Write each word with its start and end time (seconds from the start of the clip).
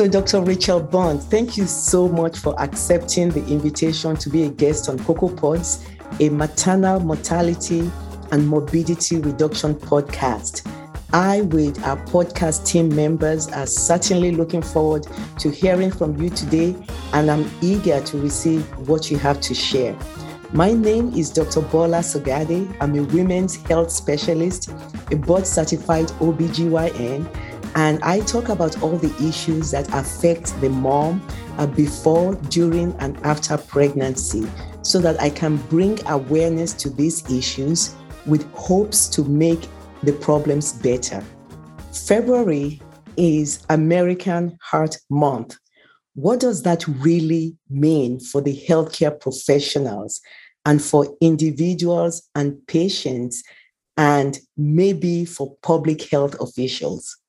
So, 0.00 0.08
Dr. 0.08 0.40
Rachel 0.40 0.80
Bond, 0.80 1.22
thank 1.24 1.58
you 1.58 1.66
so 1.66 2.08
much 2.08 2.38
for 2.38 2.58
accepting 2.58 3.28
the 3.28 3.46
invitation 3.48 4.16
to 4.16 4.30
be 4.30 4.44
a 4.44 4.48
guest 4.48 4.88
on 4.88 4.98
Cocoa 5.00 5.28
Pods, 5.28 5.86
a 6.20 6.30
maternal 6.30 7.00
mortality 7.00 7.80
and 8.32 8.48
morbidity 8.48 9.18
reduction 9.18 9.74
podcast. 9.74 10.66
I, 11.12 11.42
with 11.42 11.84
our 11.84 11.98
podcast 12.06 12.64
team 12.64 12.88
members, 12.96 13.48
are 13.48 13.66
certainly 13.66 14.32
looking 14.32 14.62
forward 14.62 15.06
to 15.38 15.50
hearing 15.50 15.90
from 15.90 16.18
you 16.18 16.30
today, 16.30 16.74
and 17.12 17.30
I'm 17.30 17.50
eager 17.60 18.00
to 18.00 18.18
receive 18.22 18.64
what 18.88 19.10
you 19.10 19.18
have 19.18 19.38
to 19.42 19.54
share. 19.54 19.94
My 20.54 20.72
name 20.72 21.12
is 21.12 21.28
Dr. 21.28 21.60
Bola 21.60 21.98
Sogade. 21.98 22.74
I'm 22.80 22.98
a 22.98 23.02
women's 23.02 23.56
health 23.56 23.90
specialist, 23.90 24.72
a 25.10 25.16
board 25.16 25.46
certified 25.46 26.06
OBGYN, 26.20 27.49
and 27.74 28.02
I 28.02 28.20
talk 28.20 28.48
about 28.48 28.82
all 28.82 28.96
the 28.96 29.14
issues 29.26 29.70
that 29.70 29.92
affect 29.94 30.60
the 30.60 30.70
mom 30.70 31.26
uh, 31.58 31.66
before, 31.66 32.34
during, 32.48 32.94
and 32.98 33.16
after 33.24 33.56
pregnancy 33.56 34.46
so 34.82 34.98
that 35.00 35.20
I 35.20 35.30
can 35.30 35.56
bring 35.68 35.98
awareness 36.06 36.72
to 36.74 36.90
these 36.90 37.28
issues 37.30 37.94
with 38.26 38.50
hopes 38.54 39.08
to 39.08 39.24
make 39.24 39.68
the 40.02 40.12
problems 40.12 40.72
better. 40.72 41.22
February 41.92 42.80
is 43.16 43.64
American 43.68 44.58
Heart 44.62 44.96
Month. 45.10 45.56
What 46.14 46.40
does 46.40 46.62
that 46.62 46.86
really 46.86 47.56
mean 47.68 48.20
for 48.20 48.40
the 48.40 48.56
healthcare 48.68 49.18
professionals 49.18 50.20
and 50.64 50.82
for 50.82 51.14
individuals 51.20 52.28
and 52.34 52.66
patients 52.66 53.42
and 53.96 54.38
maybe 54.56 55.24
for 55.24 55.56
public 55.62 56.10
health 56.10 56.34
officials? 56.40 57.19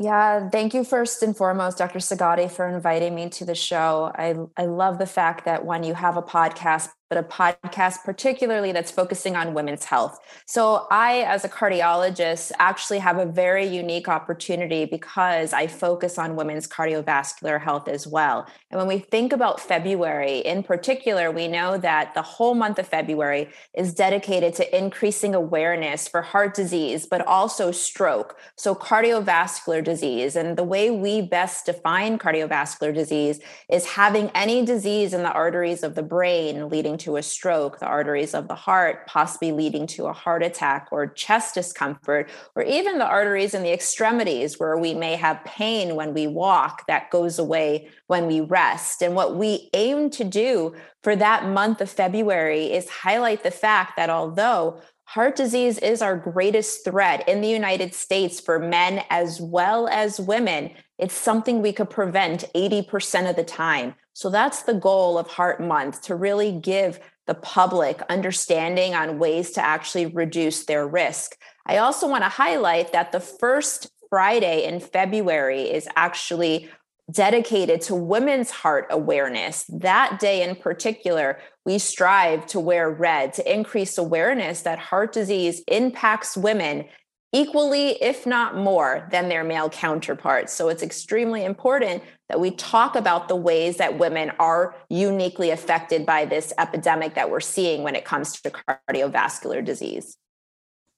Yeah, 0.00 0.48
thank 0.50 0.74
you 0.74 0.84
first 0.84 1.22
and 1.22 1.36
foremost, 1.36 1.78
Dr. 1.78 1.98
Sogade, 1.98 2.50
for 2.52 2.68
inviting 2.68 3.14
me 3.14 3.28
to 3.30 3.44
the 3.44 3.54
show. 3.56 4.12
I, 4.14 4.36
I 4.56 4.66
love 4.66 4.98
the 4.98 5.06
fact 5.06 5.44
that 5.44 5.64
when 5.64 5.82
you 5.82 5.94
have 5.94 6.16
a 6.16 6.22
podcast, 6.22 6.88
but 7.08 7.18
a 7.18 7.22
podcast 7.22 8.04
particularly 8.04 8.72
that's 8.72 8.90
focusing 8.90 9.34
on 9.34 9.54
women's 9.54 9.84
health. 9.84 10.18
So, 10.46 10.86
I, 10.90 11.20
as 11.22 11.44
a 11.44 11.48
cardiologist, 11.48 12.52
actually 12.58 12.98
have 12.98 13.18
a 13.18 13.24
very 13.24 13.66
unique 13.66 14.08
opportunity 14.08 14.84
because 14.84 15.52
I 15.52 15.66
focus 15.66 16.18
on 16.18 16.36
women's 16.36 16.68
cardiovascular 16.68 17.60
health 17.60 17.88
as 17.88 18.06
well. 18.06 18.46
And 18.70 18.78
when 18.78 18.88
we 18.88 18.98
think 18.98 19.32
about 19.32 19.60
February 19.60 20.38
in 20.38 20.62
particular, 20.62 21.30
we 21.30 21.48
know 21.48 21.78
that 21.78 22.12
the 22.14 22.22
whole 22.22 22.54
month 22.54 22.78
of 22.78 22.86
February 22.86 23.48
is 23.74 23.94
dedicated 23.94 24.54
to 24.56 24.76
increasing 24.76 25.34
awareness 25.34 26.06
for 26.06 26.20
heart 26.20 26.54
disease, 26.54 27.06
but 27.06 27.26
also 27.26 27.72
stroke. 27.72 28.38
So, 28.56 28.74
cardiovascular 28.74 29.82
disease. 29.82 30.36
And 30.36 30.58
the 30.58 30.64
way 30.64 30.90
we 30.90 31.22
best 31.22 31.66
define 31.66 32.18
cardiovascular 32.18 32.92
disease 32.92 33.40
is 33.70 33.86
having 33.86 34.30
any 34.34 34.64
disease 34.64 35.14
in 35.14 35.22
the 35.22 35.32
arteries 35.32 35.82
of 35.82 35.94
the 35.94 36.02
brain 36.02 36.68
leading 36.68 36.97
to 36.98 37.16
a 37.16 37.22
stroke, 37.22 37.78
the 37.78 37.86
arteries 37.86 38.34
of 38.34 38.48
the 38.48 38.54
heart, 38.54 39.06
possibly 39.06 39.52
leading 39.52 39.86
to 39.88 40.06
a 40.06 40.12
heart 40.12 40.42
attack 40.42 40.88
or 40.90 41.06
chest 41.06 41.54
discomfort, 41.54 42.28
or 42.54 42.62
even 42.62 42.98
the 42.98 43.06
arteries 43.06 43.54
in 43.54 43.62
the 43.62 43.72
extremities 43.72 44.58
where 44.58 44.76
we 44.76 44.94
may 44.94 45.16
have 45.16 45.44
pain 45.44 45.94
when 45.94 46.12
we 46.12 46.26
walk 46.26 46.86
that 46.86 47.10
goes 47.10 47.38
away 47.38 47.88
when 48.06 48.26
we 48.26 48.40
rest. 48.40 49.02
And 49.02 49.14
what 49.14 49.36
we 49.36 49.70
aim 49.74 50.10
to 50.10 50.24
do 50.24 50.74
for 51.02 51.16
that 51.16 51.46
month 51.46 51.80
of 51.80 51.90
February 51.90 52.72
is 52.72 52.88
highlight 52.88 53.42
the 53.42 53.50
fact 53.50 53.96
that 53.96 54.10
although 54.10 54.80
Heart 55.12 55.36
disease 55.36 55.78
is 55.78 56.02
our 56.02 56.18
greatest 56.18 56.84
threat 56.84 57.26
in 57.26 57.40
the 57.40 57.48
United 57.48 57.94
States 57.94 58.40
for 58.40 58.58
men 58.58 59.02
as 59.08 59.40
well 59.40 59.88
as 59.88 60.20
women. 60.20 60.72
It's 60.98 61.14
something 61.14 61.62
we 61.62 61.72
could 61.72 61.88
prevent 61.88 62.44
80% 62.54 63.30
of 63.30 63.34
the 63.34 63.42
time. 63.42 63.94
So 64.12 64.28
that's 64.28 64.64
the 64.64 64.74
goal 64.74 65.16
of 65.16 65.26
Heart 65.26 65.62
Month 65.62 66.02
to 66.02 66.14
really 66.14 66.52
give 66.52 67.00
the 67.26 67.32
public 67.32 68.02
understanding 68.10 68.94
on 68.94 69.18
ways 69.18 69.52
to 69.52 69.64
actually 69.64 70.04
reduce 70.04 70.66
their 70.66 70.86
risk. 70.86 71.38
I 71.64 71.78
also 71.78 72.06
want 72.06 72.24
to 72.24 72.28
highlight 72.28 72.92
that 72.92 73.10
the 73.10 73.20
first 73.20 73.90
Friday 74.10 74.64
in 74.64 74.78
February 74.78 75.62
is 75.62 75.88
actually 75.96 76.68
dedicated 77.10 77.80
to 77.82 77.94
women's 77.94 78.50
heart 78.50 78.86
awareness. 78.90 79.64
That 79.68 80.18
day 80.20 80.42
in 80.42 80.56
particular, 80.56 81.38
we 81.64 81.78
strive 81.78 82.46
to 82.46 82.60
wear 82.60 82.90
red 82.90 83.32
to 83.34 83.52
increase 83.52 83.98
awareness 83.98 84.62
that 84.62 84.78
heart 84.78 85.12
disease 85.12 85.62
impacts 85.68 86.36
women 86.36 86.84
equally, 87.32 87.90
if 88.02 88.26
not 88.26 88.56
more, 88.56 89.06
than 89.10 89.28
their 89.28 89.44
male 89.44 89.68
counterparts. 89.68 90.52
So 90.52 90.68
it's 90.68 90.82
extremely 90.82 91.44
important 91.44 92.02
that 92.28 92.40
we 92.40 92.50
talk 92.52 92.96
about 92.96 93.28
the 93.28 93.36
ways 93.36 93.76
that 93.76 93.98
women 93.98 94.32
are 94.38 94.74
uniquely 94.88 95.50
affected 95.50 96.06
by 96.06 96.24
this 96.24 96.52
epidemic 96.58 97.14
that 97.14 97.30
we're 97.30 97.40
seeing 97.40 97.82
when 97.82 97.94
it 97.94 98.04
comes 98.04 98.40
to 98.40 98.50
cardiovascular 98.50 99.64
disease. 99.64 100.16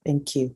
Thank 0.05 0.35
you. 0.35 0.55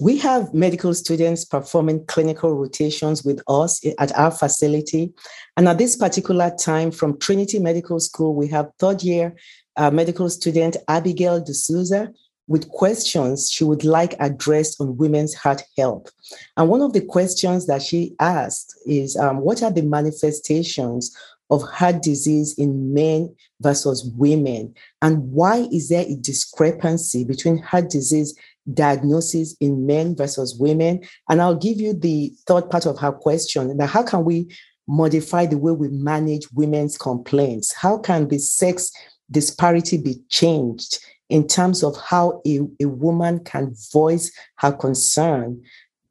We 0.00 0.16
have 0.18 0.54
medical 0.54 0.94
students 0.94 1.44
performing 1.44 2.06
clinical 2.06 2.54
rotations 2.54 3.22
with 3.22 3.42
us 3.46 3.84
at 3.98 4.16
our 4.16 4.30
facility. 4.30 5.12
And 5.58 5.68
at 5.68 5.76
this 5.76 5.94
particular 5.94 6.50
time, 6.58 6.90
from 6.90 7.18
Trinity 7.18 7.58
Medical 7.58 8.00
School, 8.00 8.34
we 8.34 8.48
have 8.48 8.70
third 8.78 9.02
year 9.02 9.36
uh, 9.76 9.90
medical 9.90 10.30
student 10.30 10.78
Abigail 10.88 11.44
D'Souza 11.44 12.12
with 12.48 12.70
questions 12.70 13.50
she 13.50 13.62
would 13.62 13.84
like 13.84 14.14
addressed 14.20 14.80
on 14.80 14.96
women's 14.96 15.34
heart 15.34 15.62
health. 15.76 16.10
And 16.56 16.70
one 16.70 16.80
of 16.80 16.94
the 16.94 17.02
questions 17.02 17.66
that 17.66 17.82
she 17.82 18.16
asked 18.18 18.74
is 18.86 19.16
um, 19.16 19.40
What 19.40 19.62
are 19.62 19.70
the 19.70 19.82
manifestations 19.82 21.14
of 21.50 21.62
heart 21.62 22.00
disease 22.02 22.54
in 22.56 22.94
men 22.94 23.34
versus 23.60 24.10
women? 24.16 24.74
And 25.02 25.30
why 25.30 25.68
is 25.70 25.90
there 25.90 26.06
a 26.06 26.16
discrepancy 26.16 27.24
between 27.24 27.58
heart 27.58 27.90
disease 27.90 28.34
diagnosis 28.72 29.56
in 29.60 29.86
men 29.86 30.14
versus 30.16 30.56
women. 30.58 31.00
And 31.28 31.40
I'll 31.40 31.56
give 31.56 31.80
you 31.80 31.94
the 31.94 32.32
third 32.46 32.70
part 32.70 32.86
of 32.86 32.98
her 32.98 33.12
question. 33.12 33.76
Now, 33.76 33.86
how 33.86 34.02
can 34.02 34.24
we 34.24 34.54
modify 34.86 35.46
the 35.46 35.58
way 35.58 35.72
we 35.72 35.88
manage 35.88 36.50
women's 36.52 36.96
complaints? 36.98 37.72
How 37.72 37.98
can 37.98 38.28
the 38.28 38.38
sex 38.38 38.92
disparity 39.30 39.96
be 39.96 40.20
changed 40.28 40.98
in 41.28 41.46
terms 41.46 41.82
of 41.82 41.96
how 41.96 42.42
a, 42.46 42.60
a 42.80 42.86
woman 42.86 43.42
can 43.44 43.74
voice 43.92 44.32
her 44.56 44.72
concern 44.72 45.62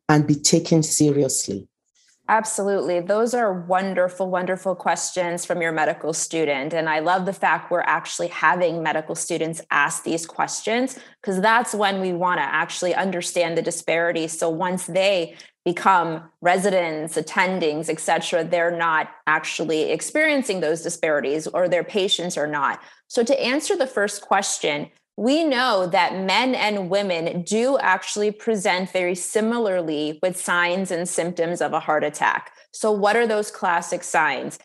and 0.08 0.28
be 0.28 0.36
taken 0.36 0.84
seriously? 0.84 1.69
Absolutely. 2.30 3.00
Those 3.00 3.34
are 3.34 3.52
wonderful, 3.52 4.30
wonderful 4.30 4.76
questions 4.76 5.46
from 5.46 5.64
your 5.64 5.72
medical 5.72 6.14
student. 6.14 6.76
And 6.76 6.88
I 6.88 7.00
love 7.00 7.26
the 7.26 7.34
fact 7.34 7.72
we're 7.72 7.82
actually 7.82 8.28
having 8.28 8.84
medical 8.84 9.16
students 9.16 9.62
ask 9.72 10.04
these 10.04 10.28
questions 10.28 11.00
because 11.20 11.42
that's 11.42 11.74
when 11.74 12.00
we 12.00 12.14
want 12.14 12.38
to 12.38 12.44
actually 12.44 12.94
understand 12.94 13.58
the 13.58 13.64
disparities. 13.64 14.38
So 14.38 14.48
once 14.48 14.86
they 14.86 15.38
become 15.66 16.30
residents, 16.42 17.18
attendings, 17.18 17.90
et 17.90 18.00
cetera, 18.00 18.44
they're 18.44 18.78
not 18.78 19.10
actually 19.26 19.90
experiencing 19.90 20.60
those 20.60 20.84
disparities 20.84 21.48
or 21.48 21.68
their 21.68 21.84
patients 21.84 22.38
are 22.38 22.48
not. 22.48 22.80
So 23.08 23.24
to 23.24 23.44
answer 23.44 23.76
the 23.76 23.88
first 23.88 24.22
question, 24.22 24.92
we 25.19 25.44
know 25.44 25.85
that 25.85 26.16
men 26.16 26.56
and 26.56 26.90
women 26.90 27.41
do 27.41 27.78
actually 27.80 28.31
present 28.31 28.90
very 28.90 29.16
similarly 29.16 30.18
with 30.24 30.40
signs 30.40 30.91
and 30.91 31.09
symptoms 31.09 31.59
of 31.59 31.74
a 31.74 31.80
heart 31.81 32.06
attack. 32.06 32.53
So, 32.72 32.94
what 32.94 33.18
are 33.18 33.28
those 33.28 33.52
classic 33.52 34.06
signs? 34.06 34.59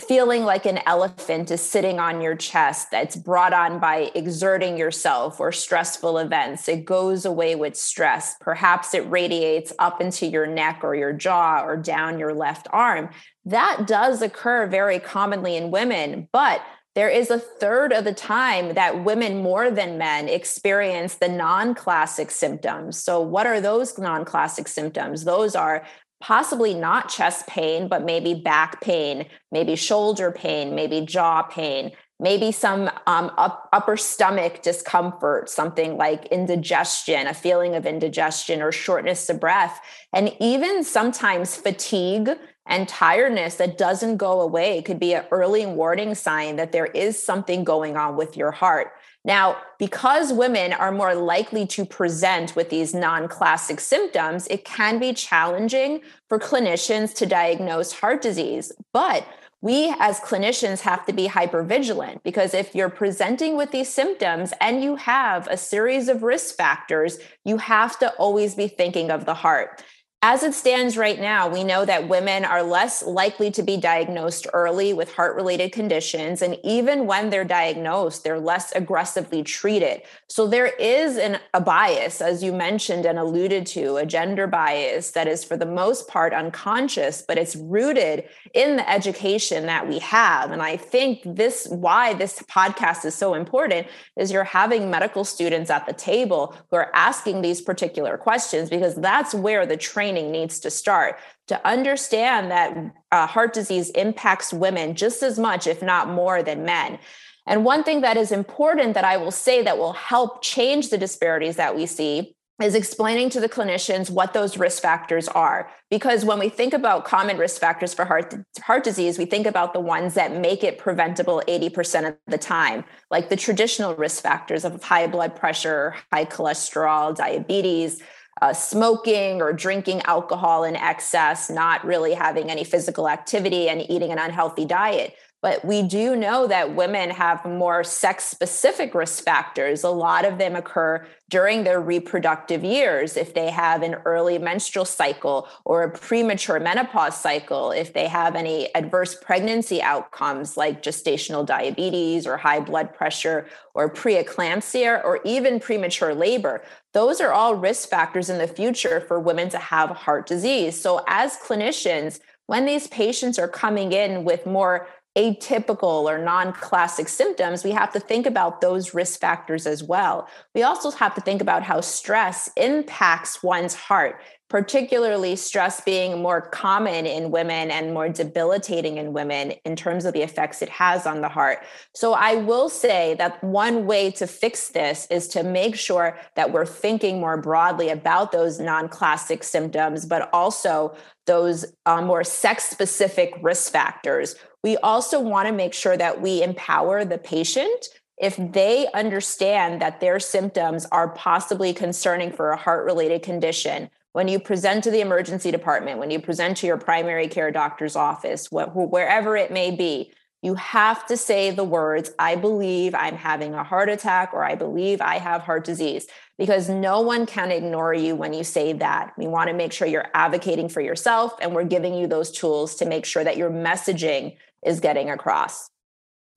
Feeling 0.00 0.44
like 0.44 0.64
an 0.64 0.80
elephant 0.86 1.50
is 1.50 1.60
sitting 1.60 2.00
on 2.00 2.22
your 2.22 2.34
chest 2.34 2.90
that's 2.90 3.14
brought 3.14 3.52
on 3.52 3.78
by 3.78 4.10
exerting 4.14 4.78
yourself 4.78 5.38
or 5.38 5.52
stressful 5.52 6.16
events. 6.16 6.66
It 6.66 6.86
goes 6.86 7.26
away 7.26 7.54
with 7.54 7.76
stress. 7.76 8.36
Perhaps 8.40 8.94
it 8.94 9.00
radiates 9.10 9.70
up 9.78 10.00
into 10.00 10.26
your 10.26 10.46
neck 10.46 10.80
or 10.82 10.94
your 10.94 11.12
jaw 11.12 11.62
or 11.62 11.76
down 11.76 12.18
your 12.18 12.32
left 12.32 12.68
arm. 12.72 13.10
That 13.44 13.86
does 13.86 14.22
occur 14.22 14.66
very 14.66 14.98
commonly 14.98 15.56
in 15.56 15.70
women, 15.70 16.26
but 16.32 16.62
there 16.94 17.08
is 17.08 17.30
a 17.30 17.38
third 17.38 17.92
of 17.92 18.04
the 18.04 18.12
time 18.12 18.74
that 18.74 19.04
women 19.04 19.42
more 19.42 19.70
than 19.70 19.98
men 19.98 20.28
experience 20.28 21.14
the 21.14 21.28
non 21.28 21.74
classic 21.74 22.30
symptoms. 22.30 23.02
So, 23.02 23.20
what 23.20 23.46
are 23.46 23.60
those 23.60 23.96
non 23.98 24.24
classic 24.24 24.66
symptoms? 24.66 25.24
Those 25.24 25.54
are 25.54 25.86
possibly 26.20 26.74
not 26.74 27.08
chest 27.08 27.46
pain, 27.46 27.88
but 27.88 28.04
maybe 28.04 28.34
back 28.34 28.80
pain, 28.80 29.26
maybe 29.50 29.76
shoulder 29.76 30.30
pain, 30.30 30.74
maybe 30.74 31.00
jaw 31.00 31.42
pain, 31.42 31.92
maybe 32.18 32.52
some 32.52 32.90
um, 33.06 33.30
up, 33.38 33.68
upper 33.72 33.96
stomach 33.96 34.60
discomfort, 34.62 35.48
something 35.48 35.96
like 35.96 36.26
indigestion, 36.26 37.26
a 37.26 37.34
feeling 37.34 37.74
of 37.74 37.86
indigestion 37.86 38.60
or 38.60 38.70
shortness 38.70 39.30
of 39.30 39.40
breath, 39.40 39.80
and 40.12 40.34
even 40.40 40.84
sometimes 40.84 41.56
fatigue 41.56 42.30
and 42.70 42.88
tiredness 42.88 43.56
that 43.56 43.76
doesn't 43.76 44.16
go 44.16 44.40
away 44.40 44.80
could 44.80 44.98
be 44.98 45.12
an 45.12 45.26
early 45.30 45.66
warning 45.66 46.14
sign 46.14 46.56
that 46.56 46.72
there 46.72 46.86
is 46.86 47.22
something 47.22 47.64
going 47.64 47.96
on 47.96 48.16
with 48.16 48.36
your 48.36 48.52
heart. 48.52 48.92
Now, 49.24 49.58
because 49.78 50.32
women 50.32 50.72
are 50.72 50.92
more 50.92 51.14
likely 51.14 51.66
to 51.66 51.84
present 51.84 52.56
with 52.56 52.70
these 52.70 52.94
non 52.94 53.28
classic 53.28 53.80
symptoms, 53.80 54.46
it 54.46 54.64
can 54.64 54.98
be 54.98 55.12
challenging 55.12 56.00
for 56.28 56.38
clinicians 56.38 57.14
to 57.16 57.26
diagnose 57.26 57.92
heart 57.92 58.22
disease. 58.22 58.72
But 58.94 59.26
we 59.62 59.94
as 59.98 60.20
clinicians 60.20 60.80
have 60.80 61.04
to 61.04 61.12
be 61.12 61.26
hyper 61.26 61.62
vigilant 61.62 62.22
because 62.22 62.54
if 62.54 62.74
you're 62.74 62.88
presenting 62.88 63.58
with 63.58 63.72
these 63.72 63.92
symptoms 63.92 64.54
and 64.58 64.82
you 64.82 64.96
have 64.96 65.46
a 65.48 65.56
series 65.58 66.08
of 66.08 66.22
risk 66.22 66.56
factors, 66.56 67.18
you 67.44 67.58
have 67.58 67.98
to 67.98 68.10
always 68.14 68.54
be 68.54 68.68
thinking 68.68 69.10
of 69.10 69.26
the 69.26 69.34
heart. 69.34 69.82
As 70.22 70.42
it 70.42 70.52
stands 70.52 70.98
right 70.98 71.18
now, 71.18 71.48
we 71.48 71.64
know 71.64 71.86
that 71.86 72.06
women 72.06 72.44
are 72.44 72.62
less 72.62 73.02
likely 73.02 73.50
to 73.52 73.62
be 73.62 73.78
diagnosed 73.78 74.46
early 74.52 74.92
with 74.92 75.14
heart 75.14 75.34
related 75.34 75.72
conditions. 75.72 76.42
And 76.42 76.58
even 76.62 77.06
when 77.06 77.30
they're 77.30 77.42
diagnosed, 77.42 78.22
they're 78.22 78.38
less 78.38 78.70
aggressively 78.72 79.42
treated. 79.42 80.02
So 80.28 80.46
there 80.46 80.66
is 80.66 81.16
an, 81.16 81.38
a 81.54 81.60
bias, 81.62 82.20
as 82.20 82.42
you 82.42 82.52
mentioned 82.52 83.06
and 83.06 83.18
alluded 83.18 83.64
to, 83.68 83.96
a 83.96 84.04
gender 84.04 84.46
bias 84.46 85.12
that 85.12 85.26
is 85.26 85.42
for 85.42 85.56
the 85.56 85.64
most 85.64 86.06
part 86.06 86.34
unconscious, 86.34 87.24
but 87.26 87.38
it's 87.38 87.56
rooted 87.56 88.24
in 88.52 88.76
the 88.76 88.90
education 88.90 89.64
that 89.66 89.88
we 89.88 90.00
have. 90.00 90.50
And 90.50 90.60
I 90.60 90.76
think 90.76 91.20
this, 91.24 91.66
why 91.70 92.12
this 92.12 92.42
podcast 92.42 93.06
is 93.06 93.14
so 93.14 93.32
important, 93.32 93.86
is 94.18 94.30
you're 94.30 94.44
having 94.44 94.90
medical 94.90 95.24
students 95.24 95.70
at 95.70 95.86
the 95.86 95.94
table 95.94 96.54
who 96.70 96.76
are 96.76 96.90
asking 96.94 97.40
these 97.40 97.62
particular 97.62 98.18
questions 98.18 98.68
because 98.68 98.96
that's 98.96 99.34
where 99.34 99.64
the 99.64 99.78
training 99.78 100.09
training 100.10 100.32
needs 100.32 100.58
to 100.60 100.70
start 100.70 101.18
to 101.46 101.66
understand 101.66 102.50
that 102.50 102.94
uh, 103.12 103.26
heart 103.26 103.52
disease 103.52 103.90
impacts 103.90 104.52
women 104.52 104.94
just 104.94 105.22
as 105.22 105.38
much, 105.38 105.66
if 105.66 105.82
not 105.82 106.08
more, 106.08 106.42
than 106.42 106.64
men. 106.64 106.98
And 107.46 107.64
one 107.64 107.82
thing 107.82 108.02
that 108.02 108.16
is 108.16 108.32
important 108.32 108.94
that 108.94 109.04
I 109.04 109.16
will 109.16 109.30
say 109.30 109.62
that 109.62 109.78
will 109.78 109.92
help 109.92 110.42
change 110.42 110.90
the 110.90 110.98
disparities 110.98 111.56
that 111.56 111.74
we 111.74 111.86
see 111.86 112.34
is 112.60 112.74
explaining 112.74 113.30
to 113.30 113.40
the 113.40 113.48
clinicians 113.48 114.10
what 114.10 114.34
those 114.34 114.58
risk 114.58 114.82
factors 114.82 115.28
are 115.28 115.70
because 115.88 116.26
when 116.26 116.38
we 116.38 116.50
think 116.50 116.74
about 116.74 117.06
common 117.06 117.38
risk 117.38 117.58
factors 117.58 117.94
for 117.94 118.04
heart 118.04 118.34
heart 118.62 118.84
disease 118.84 119.16
we 119.16 119.24
think 119.24 119.46
about 119.46 119.72
the 119.72 119.80
ones 119.80 120.12
that 120.12 120.36
make 120.36 120.62
it 120.62 120.76
preventable 120.76 121.42
80% 121.48 122.08
of 122.08 122.16
the 122.26 122.36
time 122.36 122.84
like 123.10 123.30
the 123.30 123.36
traditional 123.36 123.94
risk 123.94 124.22
factors 124.22 124.66
of 124.66 124.82
high 124.82 125.06
blood 125.06 125.34
pressure 125.34 125.94
high 126.12 126.26
cholesterol 126.26 127.16
diabetes 127.16 128.02
uh, 128.40 128.52
smoking 128.52 129.42
or 129.42 129.52
drinking 129.52 130.02
alcohol 130.02 130.64
in 130.64 130.76
excess, 130.76 131.50
not 131.50 131.84
really 131.84 132.14
having 132.14 132.50
any 132.50 132.64
physical 132.64 133.08
activity, 133.08 133.68
and 133.68 133.88
eating 133.90 134.12
an 134.12 134.18
unhealthy 134.18 134.64
diet. 134.64 135.14
But 135.42 135.64
we 135.64 135.82
do 135.82 136.16
know 136.16 136.46
that 136.46 136.74
women 136.74 137.10
have 137.10 137.44
more 137.44 137.82
sex 137.82 138.24
specific 138.24 138.94
risk 138.94 139.24
factors. 139.24 139.84
A 139.84 139.90
lot 139.90 140.24
of 140.24 140.38
them 140.38 140.54
occur 140.54 141.06
during 141.30 141.64
their 141.64 141.80
reproductive 141.80 142.62
years. 142.62 143.16
If 143.16 143.32
they 143.32 143.50
have 143.50 143.82
an 143.82 143.94
early 144.04 144.36
menstrual 144.38 144.84
cycle 144.84 145.48
or 145.64 145.84
a 145.84 145.90
premature 145.90 146.60
menopause 146.60 147.16
cycle, 147.16 147.70
if 147.70 147.92
they 147.94 148.08
have 148.08 148.34
any 148.34 148.74
adverse 148.74 149.14
pregnancy 149.14 149.80
outcomes 149.80 150.56
like 150.56 150.82
gestational 150.82 151.46
diabetes 151.46 152.26
or 152.26 152.36
high 152.36 152.60
blood 152.60 152.92
pressure 152.92 153.46
or 153.74 153.88
preeclampsia 153.88 155.02
or 155.04 155.20
even 155.24 155.60
premature 155.60 156.14
labor, 156.14 156.62
those 156.92 157.20
are 157.20 157.32
all 157.32 157.54
risk 157.54 157.88
factors 157.88 158.28
in 158.28 158.38
the 158.38 158.48
future 158.48 159.00
for 159.00 159.20
women 159.20 159.48
to 159.48 159.58
have 159.58 159.90
heart 159.90 160.26
disease. 160.26 160.78
So, 160.78 161.02
as 161.06 161.36
clinicians, 161.36 162.18
when 162.46 162.66
these 162.66 162.88
patients 162.88 163.38
are 163.38 163.46
coming 163.46 163.92
in 163.92 164.24
with 164.24 164.44
more 164.44 164.88
atypical 165.16 166.04
or 166.04 166.18
non 166.18 166.52
classic 166.52 167.08
symptoms, 167.08 167.64
we 167.64 167.72
have 167.72 167.92
to 167.92 168.00
think 168.00 168.26
about 168.26 168.60
those 168.60 168.94
risk 168.94 169.20
factors 169.20 169.66
as 169.66 169.82
well. 169.82 170.28
We 170.54 170.62
also 170.62 170.90
have 170.92 171.14
to 171.14 171.20
think 171.20 171.42
about 171.42 171.62
how 171.62 171.80
stress 171.80 172.50
impacts 172.56 173.42
one's 173.42 173.74
heart, 173.74 174.22
particularly 174.50 175.36
stress 175.36 175.80
being 175.80 176.20
more 176.20 176.42
common 176.42 177.06
in 177.06 177.30
women 177.30 177.70
and 177.70 177.94
more 177.94 178.10
debilitating 178.10 178.98
in 178.98 179.14
women 179.14 179.52
in 179.64 179.76
terms 179.76 180.04
of 180.04 180.12
the 180.12 180.20
effects 180.20 180.60
it 180.60 180.68
has 180.68 181.06
on 181.06 181.22
the 181.22 181.28
heart. 181.28 181.60
So, 181.94 182.12
I 182.12 182.34
will 182.34 182.68
say 182.68 183.14
that 183.14 183.42
one 183.42 183.86
way 183.86 184.10
to 184.12 184.26
fix 184.26 184.68
this 184.68 185.06
is 185.10 185.28
to 185.28 185.42
make 185.42 185.76
sure 185.76 186.18
that 186.36 186.52
we're 186.52 186.66
thinking 186.66 187.20
more 187.20 187.40
broadly 187.40 187.88
about 187.88 188.32
those 188.32 188.60
non 188.60 188.88
classic 188.88 189.42
symptoms, 189.42 190.04
but 190.04 190.28
also 190.34 190.94
those 191.26 191.64
uh, 191.86 192.02
more 192.02 192.24
sex 192.24 192.64
specific 192.64 193.32
risk 193.40 193.72
factors 193.72 194.34
we 194.62 194.76
also 194.78 195.20
want 195.20 195.48
to 195.48 195.52
make 195.52 195.72
sure 195.72 195.96
that 195.96 196.20
we 196.20 196.42
empower 196.42 197.04
the 197.04 197.18
patient 197.18 197.88
if 198.20 198.36
they 198.36 198.86
understand 198.92 199.80
that 199.80 200.00
their 200.00 200.20
symptoms 200.20 200.86
are 200.92 201.08
possibly 201.08 201.72
concerning 201.72 202.30
for 202.30 202.50
a 202.50 202.56
heart 202.56 202.84
related 202.84 203.22
condition 203.22 203.88
when 204.12 204.28
you 204.28 204.38
present 204.40 204.84
to 204.84 204.90
the 204.90 205.00
emergency 205.00 205.50
department 205.50 205.98
when 205.98 206.10
you 206.10 206.20
present 206.20 206.56
to 206.56 206.66
your 206.66 206.76
primary 206.76 207.28
care 207.28 207.50
doctor's 207.50 207.96
office 207.96 208.46
wh- 208.48 208.74
wherever 208.74 209.36
it 209.36 209.50
may 209.50 209.70
be 209.70 210.12
you 210.42 210.54
have 210.54 211.06
to 211.06 211.16
say 211.16 211.50
the 211.50 211.64
words 211.64 212.10
i 212.18 212.34
believe 212.34 212.94
i'm 212.94 213.16
having 213.16 213.54
a 213.54 213.64
heart 213.64 213.88
attack 213.88 214.32
or 214.32 214.44
i 214.44 214.54
believe 214.54 215.00
i 215.00 215.18
have 215.18 215.42
heart 215.42 215.64
disease 215.64 216.06
because 216.40 216.70
no 216.70 217.02
one 217.02 217.26
can 217.26 217.50
ignore 217.50 217.92
you 217.92 218.16
when 218.16 218.32
you 218.32 218.42
say 218.42 218.72
that 218.72 219.12
we 219.18 219.26
want 219.26 219.48
to 219.48 219.54
make 219.54 219.74
sure 219.74 219.86
you're 219.86 220.08
advocating 220.14 220.70
for 220.70 220.80
yourself 220.80 221.34
and 221.42 221.54
we're 221.54 221.64
giving 221.64 221.94
you 221.94 222.06
those 222.06 222.30
tools 222.30 222.74
to 222.76 222.86
make 222.86 223.04
sure 223.04 223.22
that 223.22 223.36
your 223.36 223.50
messaging 223.50 224.34
is 224.64 224.80
getting 224.80 225.10
across. 225.10 225.68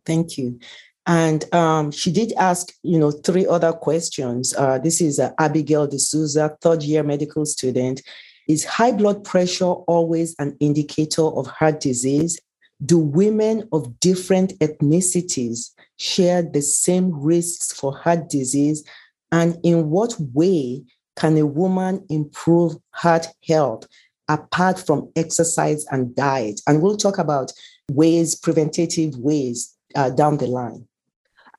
Thank 0.05 0.37
you. 0.37 0.59
And 1.05 1.53
um, 1.53 1.91
she 1.91 2.11
did 2.11 2.31
ask, 2.33 2.73
you 2.81 2.97
know, 2.97 3.11
three 3.11 3.45
other 3.45 3.73
questions. 3.73 4.53
Uh, 4.55 4.79
this 4.79 5.01
is 5.01 5.19
uh, 5.19 5.31
Abigail 5.37 5.87
D'Souza, 5.87 6.57
third 6.61 6.83
year 6.83 7.03
medical 7.03 7.45
student. 7.45 8.01
Is 8.47 8.65
high 8.65 8.91
blood 8.91 9.23
pressure 9.23 9.65
always 9.65 10.35
an 10.39 10.55
indicator 10.59 11.23
of 11.23 11.47
heart 11.47 11.81
disease? 11.81 12.39
Do 12.85 12.97
women 12.97 13.67
of 13.71 13.99
different 13.99 14.57
ethnicities 14.59 15.71
share 15.97 16.41
the 16.41 16.61
same 16.61 17.11
risks 17.11 17.71
for 17.73 17.95
heart 17.97 18.29
disease? 18.29 18.83
And 19.31 19.57
in 19.63 19.89
what 19.89 20.15
way 20.33 20.83
can 21.15 21.37
a 21.37 21.45
woman 21.45 22.05
improve 22.09 22.75
heart 22.91 23.27
health 23.47 23.87
apart 24.29 24.79
from 24.79 25.11
exercise 25.15 25.85
and 25.91 26.15
diet? 26.15 26.61
And 26.67 26.81
we'll 26.81 26.97
talk 26.97 27.17
about 27.17 27.51
ways, 27.91 28.35
preventative 28.35 29.17
ways 29.17 29.73
uh, 29.95 30.09
down 30.09 30.37
the 30.37 30.47
line? 30.47 30.87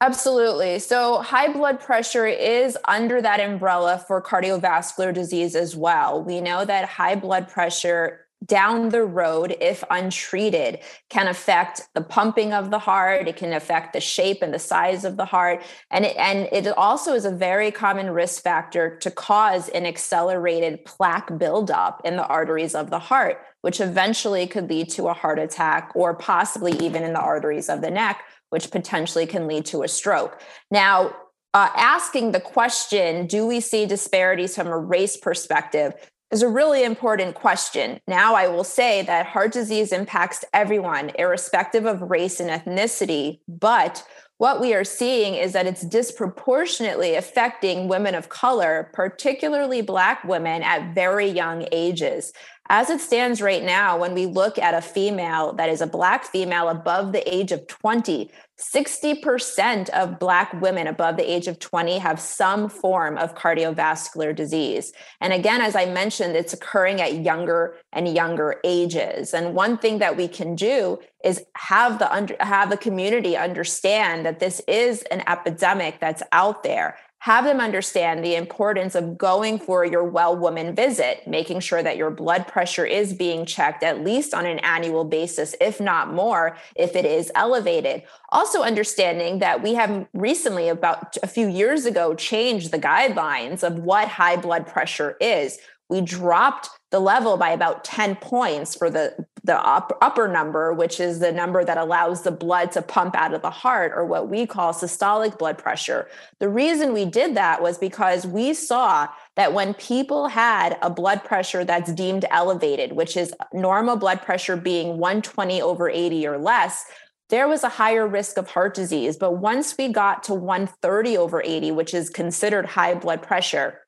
Absolutely. 0.07 0.81
So, 0.81 1.23
high 1.23 1.51
blood 1.51 1.81
pressure 1.81 2.27
is 2.27 2.77
under 2.85 3.23
that 3.23 3.41
umbrella 3.41 4.05
for 4.07 4.21
cardiovascular 4.21 5.15
disease 5.15 5.57
as 5.57 5.75
well. 5.75 6.23
We 6.23 6.43
know 6.43 6.63
that 6.63 6.87
high 6.87 7.15
blood 7.15 7.49
pressure 7.49 8.27
down 8.45 8.91
the 8.91 9.03
road, 9.03 9.57
if 9.63 9.83
untreated, 9.89 10.81
can 11.09 11.27
affect 11.27 11.89
the 11.95 12.03
pumping 12.03 12.53
of 12.53 12.71
the 12.71 12.79
heart. 12.79 13.27
It 13.29 13.37
can 13.37 13.55
affect 13.55 13.95
the 13.95 14.01
shape 14.03 14.43
and 14.43 14.53
the 14.53 14.59
size 14.59 15.07
of 15.07 15.17
the 15.17 15.25
heart. 15.25 15.63
And 15.91 16.05
it, 16.05 16.15
and 16.19 16.51
it 16.53 16.67
also 16.77 17.15
is 17.15 17.25
a 17.25 17.31
very 17.31 17.71
common 17.71 18.11
risk 18.11 18.43
factor 18.43 18.99
to 18.99 19.11
cause 19.11 19.71
an 19.71 19.87
accelerated 19.87 20.85
plaque 20.85 21.39
buildup 21.39 22.03
in 22.05 22.17
the 22.17 22.27
arteries 22.27 22.75
of 22.75 22.91
the 22.91 22.99
heart, 22.99 23.39
which 23.63 23.81
eventually 23.81 24.47
could 24.47 24.69
lead 24.69 24.91
to 24.91 25.09
a 25.09 25.15
heart 25.15 25.39
attack 25.39 25.93
or 25.95 26.13
possibly 26.13 26.73
even 26.85 27.03
in 27.05 27.15
the 27.15 27.21
arteries 27.21 27.71
of 27.71 27.81
the 27.81 27.91
neck, 27.91 28.23
which 28.55 28.71
potentially 28.71 29.27
can 29.27 29.49
lead 29.49 29.67
to 29.67 29.83
a 29.83 29.89
stroke. 29.89 30.41
Now, 30.71 31.13
uh, 31.55 31.71
asking 31.75 32.31
the 32.31 32.39
question, 32.39 33.27
do 33.27 33.45
we 33.45 33.59
see 33.59 33.85
disparities 33.85 34.55
from 34.55 34.69
a 34.69 34.79
race 34.79 35.17
perspective? 35.17 35.93
is 36.31 36.43
a 36.43 36.49
really 36.49 36.85
important 36.85 37.35
question. 37.35 38.01
Now, 38.07 38.35
I 38.37 38.47
will 38.47 38.65
say 38.65 39.03
that 39.03 39.27
heart 39.27 39.53
disease 39.53 39.93
impacts 39.93 40.45
everyone, 40.53 41.11
irrespective 41.19 41.85
of 41.85 42.03
race 42.03 42.39
and 42.41 42.51
ethnicity. 42.51 43.41
But 43.49 44.05
what 44.39 44.61
we 44.61 44.73
are 44.75 44.85
seeing 44.85 45.35
is 45.35 45.53
that 45.53 45.67
it's 45.67 45.87
disproportionately 45.87 47.15
affecting 47.15 47.89
women 47.89 48.15
of 48.15 48.29
color, 48.29 48.91
particularly 48.93 49.81
Black 49.81 50.25
women 50.25 50.63
at 50.63 50.95
very 50.95 51.29
young 51.29 51.67
ages. 51.73 52.33
As 52.71 52.89
it 52.89 53.01
stands 53.01 53.43
right 53.43 53.63
now, 53.63 53.99
when 53.99 54.15
we 54.15 54.25
look 54.25 54.59
at 54.59 54.73
a 54.73 54.81
female 54.81 55.53
that 55.55 55.69
is 55.69 55.83
a 55.83 55.87
Black 55.87 56.25
female 56.25 56.71
above 56.71 57.13
the 57.13 57.23
age 57.33 57.53
of 57.53 57.67
20, 57.67 58.31
60% 58.59 59.91
of 59.91 60.19
Black 60.19 60.51
women 60.63 60.87
above 60.87 61.19
the 61.19 61.31
age 61.31 61.47
of 61.47 61.59
20 61.59 61.99
have 61.99 62.19
some 62.19 62.71
form 62.71 63.19
of 63.19 63.35
cardiovascular 63.35 64.35
disease. 64.35 64.95
And 65.21 65.35
again, 65.35 65.61
as 65.61 65.77
I 65.77 65.85
mentioned, 65.85 66.37
it's 66.37 66.55
occurring 66.55 67.03
at 67.03 67.17
younger 67.17 67.77
and 67.93 68.09
younger 68.09 68.61
ages. 68.65 69.35
And 69.35 69.55
one 69.55 69.77
thing 69.77 69.99
that 69.99 70.17
we 70.17 70.27
can 70.27 70.55
do 70.55 71.01
is 71.23 71.45
have 71.57 71.99
the, 71.99 72.11
under, 72.11 72.35
have 72.41 72.71
the 72.71 72.79
community 72.79 73.37
understand 73.37 74.25
that 74.25 74.41
this 74.41 74.63
is 74.67 75.03
an 75.11 75.23
epidemic 75.27 76.01
that's 76.01 76.23
out 76.33 76.63
there 76.63 76.97
have 77.25 77.47
them 77.47 77.59
understand 77.59 78.23
the 78.23 78.35
importance 78.35 78.95
of 78.95 79.17
going 79.17 79.59
for 79.59 79.83
your 79.83 80.05
well 80.05 80.37
woman 80.37 80.75
visit, 80.75 81.27
making 81.27 81.59
sure 81.59 81.83
that 81.83 81.97
your 81.97 82.11
blood 82.11 82.47
pressure 82.47 82.85
is 82.85 83.15
being 83.15 83.47
checked 83.47 83.83
at 83.83 84.05
least 84.05 84.35
on 84.35 84.45
an 84.45 84.59
annual 84.59 85.05
basis, 85.05 85.55
if 85.59 85.81
not 85.81 86.13
more, 86.13 86.55
if 86.77 86.95
it 86.95 87.07
is 87.07 87.33
elevated. 87.35 88.03
Also, 88.29 88.61
understanding 88.61 89.39
that 89.39 89.63
we 89.63 89.73
have 89.73 90.07
recently, 90.13 90.69
about 90.69 91.17
a 91.23 91.27
few 91.27 91.49
years 91.49 91.87
ago, 91.87 92.15
changed 92.15 92.71
the 92.71 92.79
guidelines 92.79 93.63
of 93.63 93.79
what 93.79 94.07
high 94.07 94.37
blood 94.37 94.67
pressure 94.67 95.17
is. 95.19 95.57
We 95.89 96.03
dropped 96.03 96.69
the 96.91 97.01
level 97.01 97.39
by 97.39 97.53
about 97.53 97.85
10 97.85 98.17
points 98.17 98.75
for 98.75 98.91
the, 98.91 99.27
the 99.45 99.57
up, 99.59 99.97
upper 100.01 100.27
number, 100.27 100.73
which 100.73 100.99
is 100.99 101.19
the 101.19 101.31
number 101.31 101.65
that 101.65 101.77
allows 101.77 102.23
the 102.23 102.31
blood 102.31 102.73
to 102.73 102.83
pump 102.83 103.15
out 103.15 103.35
of 103.35 103.43
the 103.43 103.51
heart, 103.51 103.93
or 103.95 104.07
what 104.07 104.29
we 104.29 104.47
call 104.47 104.73
systolic 104.73 105.39
blood 105.39 105.59
pressure. 105.59 106.09
The 106.41 106.49
reason 106.49 106.95
we 106.95 107.05
did 107.05 107.37
that 107.37 107.63
was 107.63 107.77
because 107.77 108.27
we 108.27 108.55
saw 108.55 109.09
that 109.37 109.53
when 109.53 109.75
people 109.75 110.29
had 110.29 110.79
a 110.81 110.89
blood 110.89 111.23
pressure 111.25 111.63
that's 111.63 111.93
deemed 111.93 112.25
elevated, 112.31 112.93
which 112.93 113.19
is 113.19 113.35
normal 113.53 113.97
blood 113.97 114.23
pressure 114.23 114.57
being 114.57 114.97
120 114.97 115.61
over 115.61 115.91
80 115.91 116.27
or 116.27 116.39
less, 116.39 116.87
there 117.29 117.47
was 117.47 117.65
a 117.65 117.69
higher 117.69 118.07
risk 118.07 118.39
of 118.39 118.49
heart 118.49 118.75
disease. 118.75 119.17
But 119.17 119.33
once 119.33 119.77
we 119.77 119.89
got 119.89 120.23
to 120.25 120.35
130 120.35 121.19
over 121.19 121.43
80, 121.43 121.73
which 121.73 121.93
is 121.93 122.09
considered 122.09 122.65
high 122.65 122.95
blood 122.95 123.23
pressure, 123.23 123.84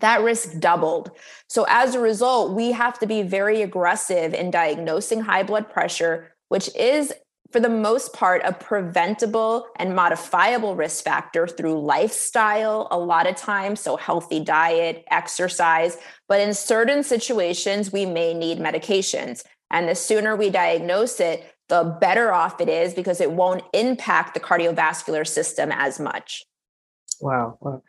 that 0.00 0.22
risk 0.22 0.58
doubled. 0.58 1.10
So, 1.48 1.66
as 1.68 1.94
a 1.94 2.00
result, 2.00 2.54
we 2.54 2.72
have 2.72 2.98
to 3.00 3.06
be 3.06 3.22
very 3.22 3.62
aggressive 3.62 4.34
in 4.34 4.50
diagnosing 4.50 5.20
high 5.20 5.42
blood 5.42 5.70
pressure, 5.70 6.32
which 6.48 6.74
is, 6.74 7.12
for 7.52 7.60
the 7.60 7.68
most 7.68 8.12
part, 8.12 8.42
a 8.44 8.52
preventable 8.52 9.66
and 9.76 9.94
modifiable 9.94 10.76
risk 10.76 11.04
factor 11.04 11.46
through 11.46 11.80
lifestyle, 11.80 12.88
a 12.90 12.98
lot 12.98 13.26
of 13.26 13.36
times. 13.36 13.80
So, 13.80 13.96
healthy 13.96 14.40
diet, 14.40 15.04
exercise. 15.10 15.98
But 16.28 16.40
in 16.40 16.54
certain 16.54 17.02
situations, 17.02 17.92
we 17.92 18.06
may 18.06 18.34
need 18.34 18.58
medications. 18.58 19.44
And 19.70 19.88
the 19.88 19.94
sooner 19.94 20.34
we 20.36 20.50
diagnose 20.50 21.20
it, 21.20 21.54
the 21.68 21.96
better 22.00 22.32
off 22.32 22.60
it 22.60 22.68
is 22.68 22.92
because 22.94 23.20
it 23.20 23.30
won't 23.30 23.62
impact 23.72 24.34
the 24.34 24.40
cardiovascular 24.40 25.26
system 25.26 25.70
as 25.72 26.00
much. 26.00 26.44
Wow. 27.20 27.58
wow. 27.60 27.82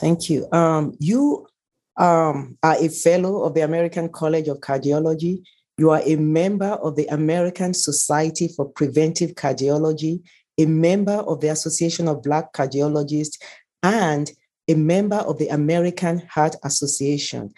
Thank 0.00 0.30
you. 0.30 0.50
Um, 0.52 0.94
you 0.98 1.46
um, 1.96 2.58
are 2.62 2.76
a 2.78 2.88
fellow 2.88 3.44
of 3.44 3.54
the 3.54 3.62
American 3.62 4.08
College 4.08 4.48
of 4.48 4.58
Cardiology. 4.60 5.42
You 5.78 5.90
are 5.90 6.02
a 6.04 6.16
member 6.16 6.66
of 6.66 6.96
the 6.96 7.06
American 7.06 7.74
Society 7.74 8.48
for 8.48 8.66
Preventive 8.66 9.32
Cardiology, 9.32 10.22
a 10.58 10.66
member 10.66 11.12
of 11.12 11.40
the 11.40 11.48
Association 11.48 12.08
of 12.08 12.22
Black 12.22 12.52
Cardiologists, 12.52 13.38
and 13.82 14.30
a 14.68 14.74
member 14.74 15.16
of 15.16 15.38
the 15.38 15.48
American 15.48 16.22
Heart 16.30 16.56
Association. 16.64 17.52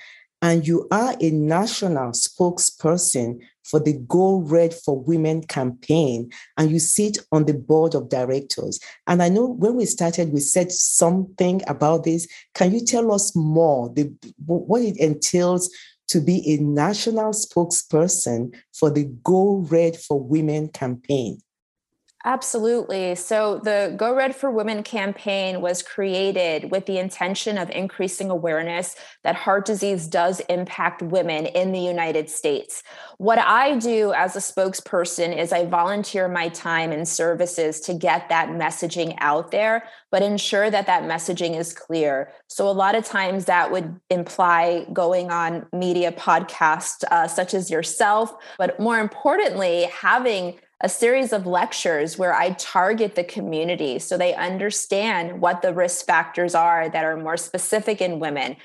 And 0.46 0.64
you 0.64 0.86
are 0.92 1.16
a 1.20 1.30
national 1.30 2.12
spokesperson 2.12 3.40
for 3.64 3.80
the 3.80 3.94
Go 4.06 4.36
Red 4.36 4.72
for 4.72 4.96
Women 4.96 5.42
campaign, 5.42 6.30
and 6.56 6.70
you 6.70 6.78
sit 6.78 7.18
on 7.32 7.46
the 7.46 7.54
board 7.54 7.96
of 7.96 8.10
directors. 8.10 8.78
And 9.08 9.24
I 9.24 9.28
know 9.28 9.46
when 9.48 9.74
we 9.74 9.86
started, 9.86 10.32
we 10.32 10.38
said 10.38 10.70
something 10.70 11.62
about 11.66 12.04
this. 12.04 12.28
Can 12.54 12.72
you 12.72 12.84
tell 12.84 13.10
us 13.10 13.34
more 13.34 13.92
the, 13.92 14.14
what 14.46 14.82
it 14.82 14.96
entails 14.98 15.68
to 16.10 16.20
be 16.20 16.48
a 16.48 16.62
national 16.62 17.32
spokesperson 17.32 18.54
for 18.72 18.88
the 18.88 19.06
Go 19.24 19.66
Red 19.68 19.96
for 19.96 20.20
Women 20.20 20.68
campaign? 20.68 21.40
Absolutely. 22.26 23.14
So, 23.14 23.60
the 23.62 23.94
Go 23.96 24.12
Red 24.12 24.34
for 24.34 24.50
Women 24.50 24.82
campaign 24.82 25.60
was 25.60 25.80
created 25.80 26.72
with 26.72 26.86
the 26.86 26.98
intention 26.98 27.56
of 27.56 27.70
increasing 27.70 28.30
awareness 28.30 28.96
that 29.22 29.36
heart 29.36 29.64
disease 29.64 30.08
does 30.08 30.40
impact 30.48 31.02
women 31.02 31.46
in 31.46 31.70
the 31.70 31.78
United 31.78 32.28
States. 32.28 32.82
What 33.18 33.38
I 33.38 33.76
do 33.76 34.12
as 34.12 34.34
a 34.34 34.40
spokesperson 34.40 35.38
is 35.38 35.52
I 35.52 35.66
volunteer 35.66 36.26
my 36.26 36.48
time 36.48 36.90
and 36.90 37.06
services 37.06 37.78
to 37.82 37.94
get 37.94 38.28
that 38.28 38.48
messaging 38.48 39.14
out 39.18 39.52
there, 39.52 39.84
but 40.10 40.20
ensure 40.20 40.68
that 40.68 40.88
that 40.88 41.04
messaging 41.04 41.56
is 41.56 41.72
clear. 41.72 42.32
So, 42.48 42.68
a 42.68 42.72
lot 42.72 42.96
of 42.96 43.04
times 43.04 43.44
that 43.44 43.70
would 43.70 44.00
imply 44.10 44.84
going 44.92 45.30
on 45.30 45.64
media 45.72 46.10
podcasts 46.10 47.04
uh, 47.08 47.28
such 47.28 47.54
as 47.54 47.70
yourself, 47.70 48.34
but 48.58 48.80
more 48.80 48.98
importantly, 48.98 49.88
having 49.92 50.58
a 50.80 50.88
series 50.88 51.32
of 51.32 51.46
lectures 51.46 52.18
where 52.18 52.34
I 52.34 52.50
target 52.50 53.14
the 53.14 53.24
community 53.24 53.98
so 53.98 54.18
they 54.18 54.34
understand 54.34 55.40
what 55.40 55.62
the 55.62 55.72
risk 55.72 56.04
factors 56.04 56.54
are 56.54 56.88
that 56.88 57.04
are 57.04 57.16
more 57.16 57.38
specific 57.38 58.00
in 58.00 58.18
women. 58.18 58.56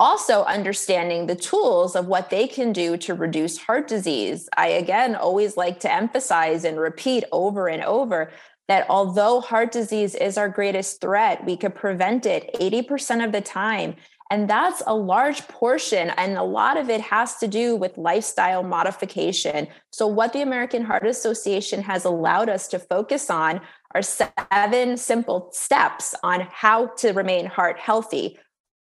Also, 0.00 0.44
understanding 0.44 1.26
the 1.26 1.36
tools 1.36 1.94
of 1.94 2.06
what 2.06 2.30
they 2.30 2.48
can 2.48 2.72
do 2.72 2.96
to 2.96 3.14
reduce 3.14 3.58
heart 3.58 3.86
disease. 3.86 4.48
I 4.56 4.68
again 4.68 5.14
always 5.14 5.56
like 5.56 5.78
to 5.80 5.92
emphasize 5.92 6.64
and 6.64 6.80
repeat 6.80 7.24
over 7.32 7.68
and 7.68 7.84
over 7.84 8.32
that 8.66 8.86
although 8.88 9.40
heart 9.40 9.72
disease 9.72 10.14
is 10.14 10.38
our 10.38 10.48
greatest 10.48 11.00
threat, 11.00 11.44
we 11.44 11.56
could 11.56 11.74
prevent 11.74 12.24
it 12.24 12.54
80% 12.54 13.24
of 13.24 13.32
the 13.32 13.40
time 13.40 13.96
and 14.30 14.48
that's 14.48 14.80
a 14.86 14.94
large 14.94 15.46
portion, 15.48 16.10
and 16.10 16.36
a 16.36 16.42
lot 16.44 16.76
of 16.76 16.88
it 16.88 17.00
has 17.00 17.36
to 17.38 17.48
do 17.48 17.74
with 17.74 17.98
lifestyle 17.98 18.62
modification. 18.62 19.66
So, 19.90 20.06
what 20.06 20.32
the 20.32 20.42
American 20.42 20.84
Heart 20.84 21.06
Association 21.06 21.82
has 21.82 22.04
allowed 22.04 22.48
us 22.48 22.68
to 22.68 22.78
focus 22.78 23.28
on 23.28 23.60
are 23.92 24.02
seven 24.02 24.96
simple 24.96 25.50
steps 25.52 26.14
on 26.22 26.46
how 26.50 26.86
to 26.98 27.10
remain 27.10 27.46
heart 27.46 27.78
healthy. 27.78 28.38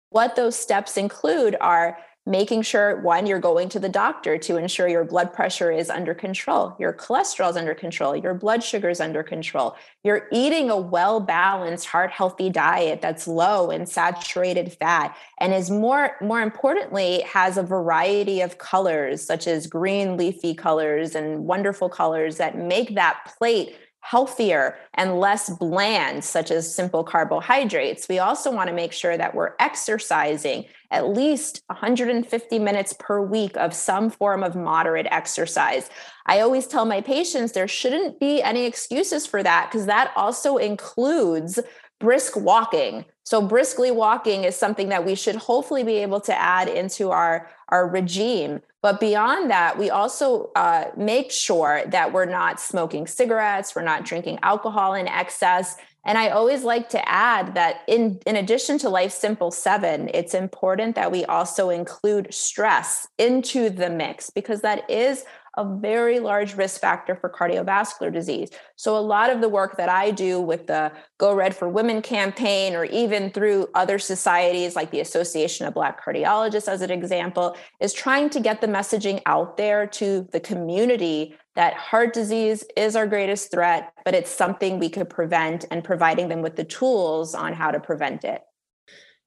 What 0.09 0.35
those 0.35 0.57
steps 0.57 0.97
include 0.97 1.55
are 1.61 1.97
making 2.27 2.61
sure 2.61 3.01
one 3.01 3.25
you're 3.25 3.39
going 3.39 3.69
to 3.69 3.79
the 3.79 3.89
doctor 3.89 4.37
to 4.37 4.57
ensure 4.57 4.87
your 4.87 5.05
blood 5.05 5.33
pressure 5.33 5.71
is 5.71 5.89
under 5.89 6.13
control 6.13 6.75
your 6.77 6.93
cholesterol 6.93 7.49
is 7.49 7.57
under 7.57 7.73
control 7.73 8.15
your 8.15 8.33
blood 8.33 8.63
sugar 8.63 8.89
is 8.89 8.99
under 8.99 9.23
control. 9.23 9.75
You're 10.03 10.27
eating 10.31 10.69
a 10.69 10.77
well 10.77 11.19
balanced 11.19 11.87
heart 11.87 12.11
healthy 12.11 12.49
diet 12.49 13.01
that's 13.01 13.27
low 13.27 13.71
in 13.71 13.85
saturated 13.85 14.73
fat 14.73 15.15
and 15.39 15.53
is 15.53 15.69
more 15.69 16.15
more 16.21 16.41
importantly 16.41 17.21
has 17.21 17.57
a 17.57 17.63
variety 17.63 18.41
of 18.41 18.57
colors 18.57 19.23
such 19.23 19.47
as 19.47 19.67
green 19.67 20.17
leafy 20.17 20.53
colors 20.53 21.15
and 21.15 21.45
wonderful 21.45 21.89
colors 21.89 22.37
that 22.37 22.57
make 22.57 22.95
that 22.95 23.33
plate 23.37 23.75
healthier 24.09 24.77
and 24.93 25.19
less 25.19 25.49
bland, 25.49 26.23
such 26.23 26.49
as 26.49 26.73
simple 26.73 27.03
carbohydrates. 27.03 28.07
We 28.07 28.19
also 28.19 28.49
want 28.49 28.69
to 28.69 28.73
make 28.73 28.93
sure 28.93 29.17
that 29.17 29.35
we're 29.35 29.51
exercising 29.59 30.63
at 30.91 31.09
least 31.09 31.61
150 31.67 32.59
minutes 32.59 32.95
per 32.97 33.21
week 33.21 33.57
of 33.57 33.73
some 33.73 34.09
form 34.09 34.45
of 34.45 34.55
moderate 34.55 35.07
exercise. 35.11 35.89
I 36.25 36.39
always 36.39 36.67
tell 36.67 36.85
my 36.85 37.01
patients 37.01 37.51
there 37.51 37.67
shouldn't 37.67 38.17
be 38.17 38.41
any 38.41 38.65
excuses 38.65 39.25
for 39.25 39.43
that 39.43 39.69
because 39.69 39.87
that 39.87 40.13
also 40.15 40.55
includes 40.55 41.59
brisk 41.99 42.35
walking. 42.35 43.05
So 43.23 43.41
briskly 43.41 43.91
walking 43.91 44.43
is 44.43 44.55
something 44.55 44.89
that 44.89 45.05
we 45.05 45.15
should 45.15 45.35
hopefully 45.35 45.83
be 45.83 45.97
able 45.97 46.21
to 46.21 46.39
add 46.39 46.69
into 46.69 47.11
our 47.11 47.49
our 47.69 47.87
regime. 47.87 48.61
But 48.81 48.99
beyond 48.99 49.51
that, 49.51 49.77
we 49.77 49.89
also 49.89 50.51
uh, 50.55 50.85
make 50.95 51.31
sure 51.31 51.83
that 51.87 52.13
we're 52.13 52.25
not 52.25 52.59
smoking 52.59 53.07
cigarettes, 53.07 53.75
we're 53.75 53.81
not 53.81 54.05
drinking 54.05 54.39
alcohol 54.43 54.93
in 54.93 55.07
excess. 55.07 55.75
And 56.05 56.17
I 56.17 56.29
always 56.29 56.63
like 56.63 56.87
to 56.89 57.09
add 57.09 57.53
that 57.55 57.81
in, 57.87 58.19
in 58.25 58.37
addition 58.37 58.77
to 58.77 58.89
Life 58.89 59.11
Simple 59.11 59.51
7, 59.51 60.09
it's 60.13 60.33
important 60.33 60.95
that 60.95 61.11
we 61.11 61.25
also 61.25 61.69
include 61.69 62.33
stress 62.33 63.09
into 63.17 63.69
the 63.69 63.89
mix 63.89 64.29
because 64.29 64.61
that 64.61 64.89
is 64.89 65.25
a 65.57 65.77
very 65.79 66.19
large 66.19 66.55
risk 66.55 66.79
factor 66.79 67.15
for 67.15 67.29
cardiovascular 67.29 68.13
disease. 68.13 68.49
So, 68.75 68.95
a 68.95 68.99
lot 68.99 69.29
of 69.29 69.41
the 69.41 69.49
work 69.49 69.75
that 69.77 69.89
I 69.89 70.11
do 70.11 70.39
with 70.39 70.67
the 70.67 70.91
Go 71.17 71.33
Red 71.33 71.55
for 71.55 71.67
Women 71.67 72.01
campaign, 72.01 72.75
or 72.75 72.85
even 72.85 73.31
through 73.31 73.67
other 73.73 73.99
societies 73.99 74.75
like 74.75 74.91
the 74.91 74.99
Association 74.99 75.65
of 75.65 75.73
Black 75.73 76.03
Cardiologists, 76.03 76.69
as 76.69 76.81
an 76.81 76.91
example, 76.91 77.57
is 77.81 77.91
trying 77.91 78.29
to 78.29 78.39
get 78.39 78.61
the 78.61 78.67
messaging 78.67 79.21
out 79.25 79.57
there 79.57 79.87
to 79.87 80.27
the 80.31 80.39
community 80.39 81.35
that 81.55 81.73
heart 81.73 82.13
disease 82.13 82.63
is 82.77 82.95
our 82.95 83.07
greatest 83.07 83.49
threat, 83.49 83.91
but 84.05 84.13
it's 84.13 84.29
something 84.29 84.77
we 84.77 84.89
could 84.89 85.09
prevent 85.09 85.65
and 85.71 85.83
providing 85.83 86.29
them 86.29 86.43
with 86.43 86.55
the 86.55 86.63
tools 86.63 87.33
on 87.33 87.51
how 87.53 87.71
to 87.71 87.79
prevent 87.79 88.23
it. 88.23 88.43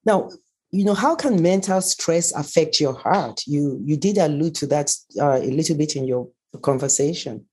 Now, 0.06 0.30
you 0.72 0.84
know 0.84 0.94
how 0.94 1.14
can 1.14 1.42
mental 1.42 1.80
stress 1.80 2.32
affect 2.32 2.80
your 2.80 2.94
heart? 2.94 3.42
You 3.46 3.80
you 3.84 3.96
did 3.96 4.18
allude 4.18 4.54
to 4.56 4.66
that 4.68 4.94
uh, 5.20 5.40
a 5.40 5.50
little 5.50 5.76
bit 5.76 5.96
in 5.96 6.04
your 6.04 6.28
conversation 6.62 7.46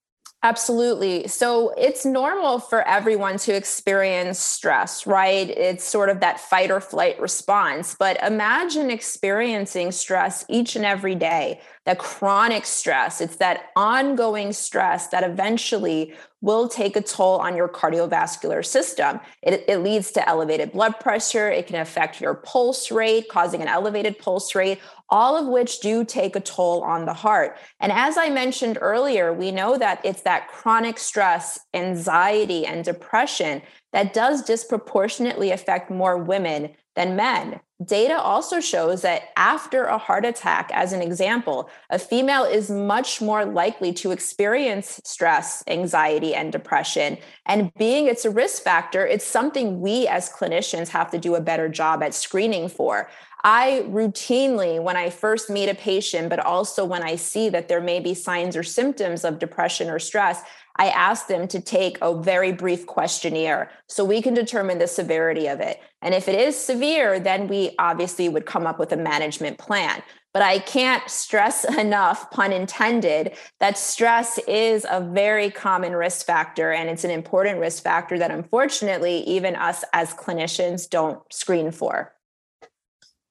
Absolutely. 0.48 1.28
So 1.28 1.74
it's 1.78 2.06
normal 2.06 2.60
for 2.60 2.88
everyone 2.88 3.36
to 3.40 3.54
experience 3.54 4.40
stress, 4.40 5.06
right? 5.06 5.50
It's 5.50 5.84
sort 5.84 6.08
of 6.08 6.22
that 6.22 6.40
fight 6.40 6.72
or 6.72 6.80
flight 6.80 7.20
response. 7.20 7.98
But 8.00 8.18
imagine 8.24 8.90
experiencing 8.90 9.92
stress 9.92 10.46
each 10.48 10.78
and 10.78 10.86
every 10.86 11.16
day, 11.16 11.60
that 11.84 12.00
chronic 12.00 12.66
stress. 12.66 13.20
It's 13.20 13.36
that 13.38 13.72
ongoing 13.76 14.54
stress 14.54 15.08
that 15.08 15.26
eventually 15.26 16.14
will 16.42 16.70
take 16.70 16.96
a 16.96 17.02
toll 17.02 17.40
on 17.40 17.58
your 17.58 17.68
cardiovascular 17.68 18.66
system. 18.66 19.20
It, 19.42 19.66
it, 19.68 19.80
leads 19.80 20.12
to 20.12 20.30
elevated 20.30 20.72
blood 20.72 21.00
pressure. 21.00 21.50
It 21.50 21.68
can 21.68 21.78
affect 21.78 22.22
your 22.22 22.36
pulse 22.36 22.92
rate, 22.92 23.28
causing 23.28 23.62
an 23.62 23.68
elevated 23.68 24.20
pulse 24.20 24.54
rate, 24.54 24.80
all 25.10 25.38
of 25.38 25.48
which 25.48 25.80
do 25.80 26.04
take 26.04 26.36
a 26.36 26.42
toll 26.42 26.84
on 26.84 27.06
the 27.06 27.14
heart. 27.14 27.58
And 27.80 27.92
as 27.92 28.18
I 28.18 28.30
mentioned 28.30 28.78
earlier, 28.82 29.34
we 29.34 29.52
know 29.52 29.78
that 29.78 30.02
it's 30.04 30.22
that 30.24 30.48
chronic 30.48 30.98
stress, 30.98 31.60
anxiety, 31.74 32.66
and 32.66 32.84
depression 32.84 33.62
that 33.94 34.14
does 34.14 34.44
disproportionately 34.44 35.52
affect 35.52 35.90
more 35.90 36.18
women 36.18 36.70
than 36.96 37.16
men. 37.16 37.60
Data 37.86 38.20
also 38.20 38.60
shows 38.60 39.04
that 39.04 39.30
after 39.38 39.84
a 39.84 40.00
heart 40.00 40.26
attack, 40.26 40.72
as 40.74 40.94
an 40.94 41.02
example, 41.04 41.70
a 41.92 42.00
female 42.00 42.44
is 42.44 42.72
much 42.72 43.22
more 43.22 43.46
likely 43.46 43.94
to 43.94 44.10
experience 44.10 45.00
stress, 45.04 45.64
anxiety, 45.68 46.34
and 46.34 46.52
depression. 46.52 47.20
And 47.46 47.72
being 47.76 48.08
it's 48.08 48.26
a 48.26 48.32
risk 48.32 48.64
factor, 48.64 49.06
it's 49.06 49.26
something 49.26 49.80
we 49.80 50.08
as 50.08 50.28
clinicians 50.28 50.88
have 50.88 51.12
to 51.12 51.20
do 51.20 51.36
a 51.36 51.42
better 51.42 51.70
job 51.70 52.02
at 52.02 52.16
screening 52.16 52.68
for. 52.68 53.12
I 53.44 53.84
routinely, 53.88 54.82
when 54.82 54.98
I 54.98 55.10
first 55.10 55.50
meet 55.50 55.70
a 55.70 55.76
patient, 55.76 56.30
but 56.30 56.40
also 56.40 56.84
when 56.84 57.04
I 57.04 57.16
see 57.16 57.50
that 57.50 57.68
there 57.68 57.82
may 57.82 58.00
be 58.00 58.14
signs 58.14 58.56
or 58.56 58.64
symptoms 58.64 59.24
of 59.24 59.40
depression 59.40 59.90
or 59.90 60.00
stress, 60.00 60.42
I 60.78 60.90
ask 60.90 61.28
them 61.28 61.48
to 61.50 61.60
take 61.60 61.98
a 62.02 62.20
very 62.20 62.52
brief 62.52 62.86
questionnaire 62.86 63.72
so 63.88 64.06
we 64.06 64.22
can 64.22 64.34
determine 64.34 64.78
the 64.78 64.88
severity 64.88 65.48
of 65.48 65.60
it. 65.60 65.80
And 66.02 66.14
if 66.14 66.28
it 66.28 66.40
is 66.40 66.56
severe, 66.56 67.20
then 67.20 67.48
we 67.48 67.72
obviously 67.80 68.30
would 68.30 68.46
come 68.46 68.68
up 68.68 68.80
with 68.80 68.92
a 68.92 68.98
management 68.98 69.58
plan. 69.58 70.04
But 70.34 70.44
I 70.44 70.60
can't 70.60 71.10
stress 71.10 71.64
enough, 71.78 72.30
pun 72.30 72.54
intended, 72.54 73.36
that 73.60 73.78
stress 73.78 74.38
is 74.48 74.86
a 74.90 75.02
very 75.02 75.50
common 75.50 75.96
risk 75.96 76.26
factor. 76.26 76.72
And 76.72 76.90
it's 76.90 77.04
an 77.04 77.12
important 77.12 77.60
risk 77.60 77.82
factor 77.82 78.20
that 78.20 78.32
unfortunately, 78.32 79.22
even 79.22 79.56
us 79.56 79.84
as 79.94 80.14
clinicians 80.14 80.88
don't 80.88 81.22
screen 81.34 81.72
for. 81.72 82.14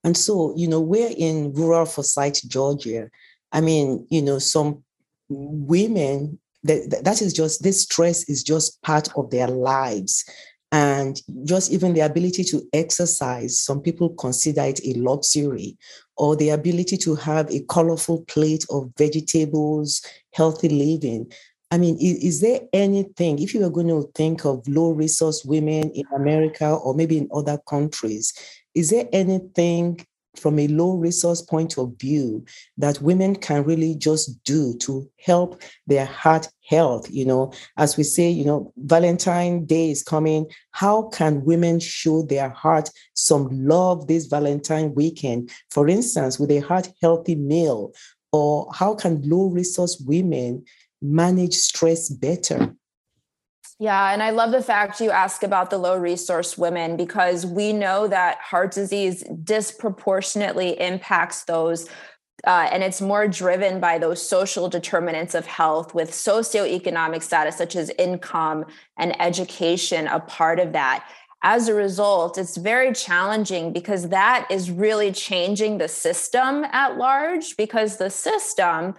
And 0.07 0.17
so, 0.17 0.55
you 0.57 0.69
know, 0.69 0.81
we're 0.81 1.11
in 1.17 1.53
rural 1.53 1.85
Forsyth, 1.85 2.49
Georgia. 2.49 3.11
I 3.51 3.61
mean, 3.61 4.07
you 4.09 4.23
know, 4.23 4.39
some 4.39 4.85
women 5.29 6.39
that 6.63 7.03
that 7.03 7.21
is 7.21 7.33
just 7.33 7.65
this 7.65 7.83
stress 7.83 8.29
is 8.29 8.45
just 8.45 8.81
part 8.83 9.09
of 9.17 9.31
their 9.31 9.49
lives. 9.49 10.25
And 10.71 11.21
just 11.43 11.73
even 11.73 11.93
the 11.93 12.01
ability 12.01 12.45
to 12.45 12.63
exercise 12.73 13.61
some 13.61 13.81
people 13.81 14.11
consider 14.11 14.63
it 14.63 14.81
a 14.87 14.93
luxury. 14.95 15.77
Or 16.17 16.37
the 16.37 16.51
ability 16.51 16.99
to 16.99 17.17
have 17.17 17.51
a 17.51 17.65
colorful 17.69 18.23
plate 18.27 18.65
of 18.71 18.93
vegetables 18.97 20.03
healthy 20.33 20.69
living. 20.69 21.33
I 21.73 21.79
mean 21.79 21.97
is, 22.01 22.19
is 22.19 22.41
there 22.43 22.61
anything 22.73 23.41
if 23.41 23.53
you 23.53 23.61
were 23.61 23.71
going 23.71 23.89
to 23.89 24.09
think 24.15 24.45
of 24.45 24.67
low 24.69 24.93
resource 24.93 25.45
women 25.45 25.91
in 25.91 26.05
america 26.15 26.73
or 26.73 26.95
maybe 26.95 27.19
in 27.19 27.29
other 27.35 27.59
countries 27.69 28.33
is 28.77 28.91
there 28.91 29.09
anything 29.13 30.07
from 30.37 30.59
a 30.59 30.69
low 30.69 30.93
resource 30.93 31.41
point 31.41 31.79
of 31.79 31.95
view 31.99 32.45
that 32.77 33.01
women 33.01 33.35
can 33.35 33.65
really 33.65 33.95
just 33.95 34.45
do 34.45 34.77
to 34.77 35.11
help 35.19 35.63
their 35.87 36.05
heart 36.05 36.49
health? 36.69 37.11
You 37.11 37.25
know 37.25 37.53
as 37.79 37.97
we 37.97 38.05
say 38.05 38.29
you 38.29 38.45
know 38.45 38.73
valentine 38.77 39.65
day 39.65 39.91
is 39.91 40.03
coming. 40.03 40.47
How 40.73 41.09
can 41.09 41.45
women 41.45 41.81
show 41.81 42.23
their 42.23 42.51
heart 42.51 42.91
some 43.15 43.49
love 43.51 44.07
this 44.07 44.27
valentine 44.27 44.95
weekend? 44.95 45.51
For 45.71 45.89
instance 45.89 46.39
with 46.39 46.51
a 46.51 46.61
heart 46.61 46.93
healthy 47.01 47.35
meal 47.35 47.93
or 48.31 48.69
how 48.75 48.95
can 48.95 49.23
low 49.25 49.47
resource 49.47 49.99
women 50.07 50.65
manage 51.01 51.55
stress 51.55 52.11
better 52.11 52.77
yeah, 53.79 54.13
and 54.13 54.23
I 54.23 54.31
love 54.31 54.53
the 54.53 54.63
fact 54.63 55.01
you 55.01 55.11
ask 55.11 55.43
about 55.43 55.69
the 55.69 55.77
low 55.77 55.99
resource 55.99 56.57
women 56.57 56.97
because 56.97 57.45
we 57.45 57.75
know 57.75 58.09
that 58.09 58.39
heart 58.39 58.73
disease 58.73 59.23
disproportionately 59.45 60.81
impacts 60.81 61.45
those. 61.45 61.87
Uh, 62.47 62.69
and 62.73 62.83
it's 62.83 63.03
more 63.03 63.29
driven 63.29 63.79
by 63.79 63.99
those 63.99 64.27
social 64.27 64.69
determinants 64.69 65.35
of 65.35 65.45
health 65.47 65.95
with 65.95 66.11
socioeconomic 66.11 67.23
status, 67.23 67.59
such 67.59 67.77
as 67.77 67.91
income 67.99 68.65
and 68.99 69.21
education, 69.21 70.07
a 70.07 70.21
part 70.21 70.59
of 70.59 70.73
that. 70.73 71.07
As 71.43 71.69
a 71.69 71.75
result, 71.75 72.39
it's 72.39 72.57
very 72.57 72.95
challenging 72.95 73.75
because 73.75 74.09
that 74.09 74.47
is 74.51 74.71
really 74.71 75.13
changing 75.13 75.77
the 75.77 75.89
system 75.89 76.65
at 76.73 76.97
large 76.97 77.57
because 77.59 77.99
the 77.99 78.11
system 78.11 78.95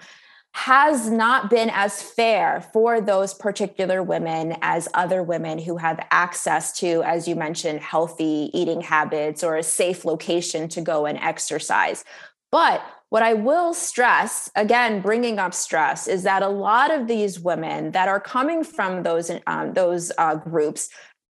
has 0.57 1.07
not 1.07 1.51
been 1.51 1.69
as 1.69 2.01
fair 2.01 2.61
for 2.73 2.99
those 2.99 3.31
particular 3.31 4.01
women 4.01 4.57
as 4.63 4.89
other 4.95 5.21
women 5.21 5.59
who 5.59 5.77
have 5.77 6.03
access 6.09 6.75
to, 6.79 7.03
as 7.03 7.27
you 7.27 7.35
mentioned, 7.35 7.79
healthy 7.79 8.49
eating 8.55 8.81
habits 8.81 9.43
or 9.43 9.55
a 9.55 9.61
safe 9.61 10.03
location 10.03 10.67
to 10.67 10.81
go 10.81 11.05
and 11.05 11.19
exercise. 11.19 12.03
But 12.51 12.83
what 13.09 13.21
I 13.21 13.35
will 13.35 13.75
stress, 13.75 14.49
again, 14.55 14.99
bringing 14.99 15.37
up 15.37 15.53
stress, 15.53 16.07
is 16.07 16.23
that 16.23 16.41
a 16.41 16.49
lot 16.49 16.91
of 16.91 17.07
these 17.07 17.39
women 17.39 17.91
that 17.91 18.07
are 18.07 18.19
coming 18.19 18.63
from 18.63 19.03
those 19.03 19.29
um, 19.45 19.73
those 19.73 20.11
uh, 20.17 20.35
groups 20.37 20.89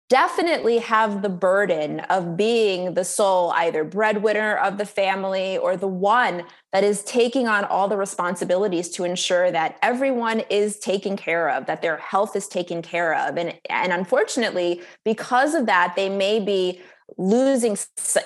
definitely 0.09 0.79
have 0.79 1.23
the 1.23 1.29
burden 1.29 2.01
of 2.01 2.37
being 2.37 2.95
the 2.95 3.05
sole 3.05 3.51
either 3.53 3.83
breadwinner 3.83 4.57
of 4.57 4.79
the 4.79 4.87
family 4.87 5.59
or 5.59 5.77
the 5.77 5.89
one 5.89 6.45
that 6.73 6.85
is 6.85 7.03
taking 7.03 7.49
on 7.49 7.65
all 7.65 7.89
the 7.89 7.97
responsibilities 7.97 8.89
to 8.89 9.05
ensure 9.05 9.51
that 9.51 9.77
everyone 9.83 10.41
is 10.49 10.79
taken 10.79 11.17
care 11.17 11.51
of 11.51 11.67
that 11.67 11.83
their 11.83 11.97
health 11.97 12.37
is 12.37 12.47
taken 12.47 12.83
care 12.83 13.15
of. 13.15 13.37
And 13.37 13.59
and 13.69 13.93
unfortunately 13.93 14.83
because 15.05 15.55
of 15.55 15.67
that 15.67 15.95
they 15.97 16.09
may 16.09 16.39
be 16.39 16.81
losing 17.19 17.77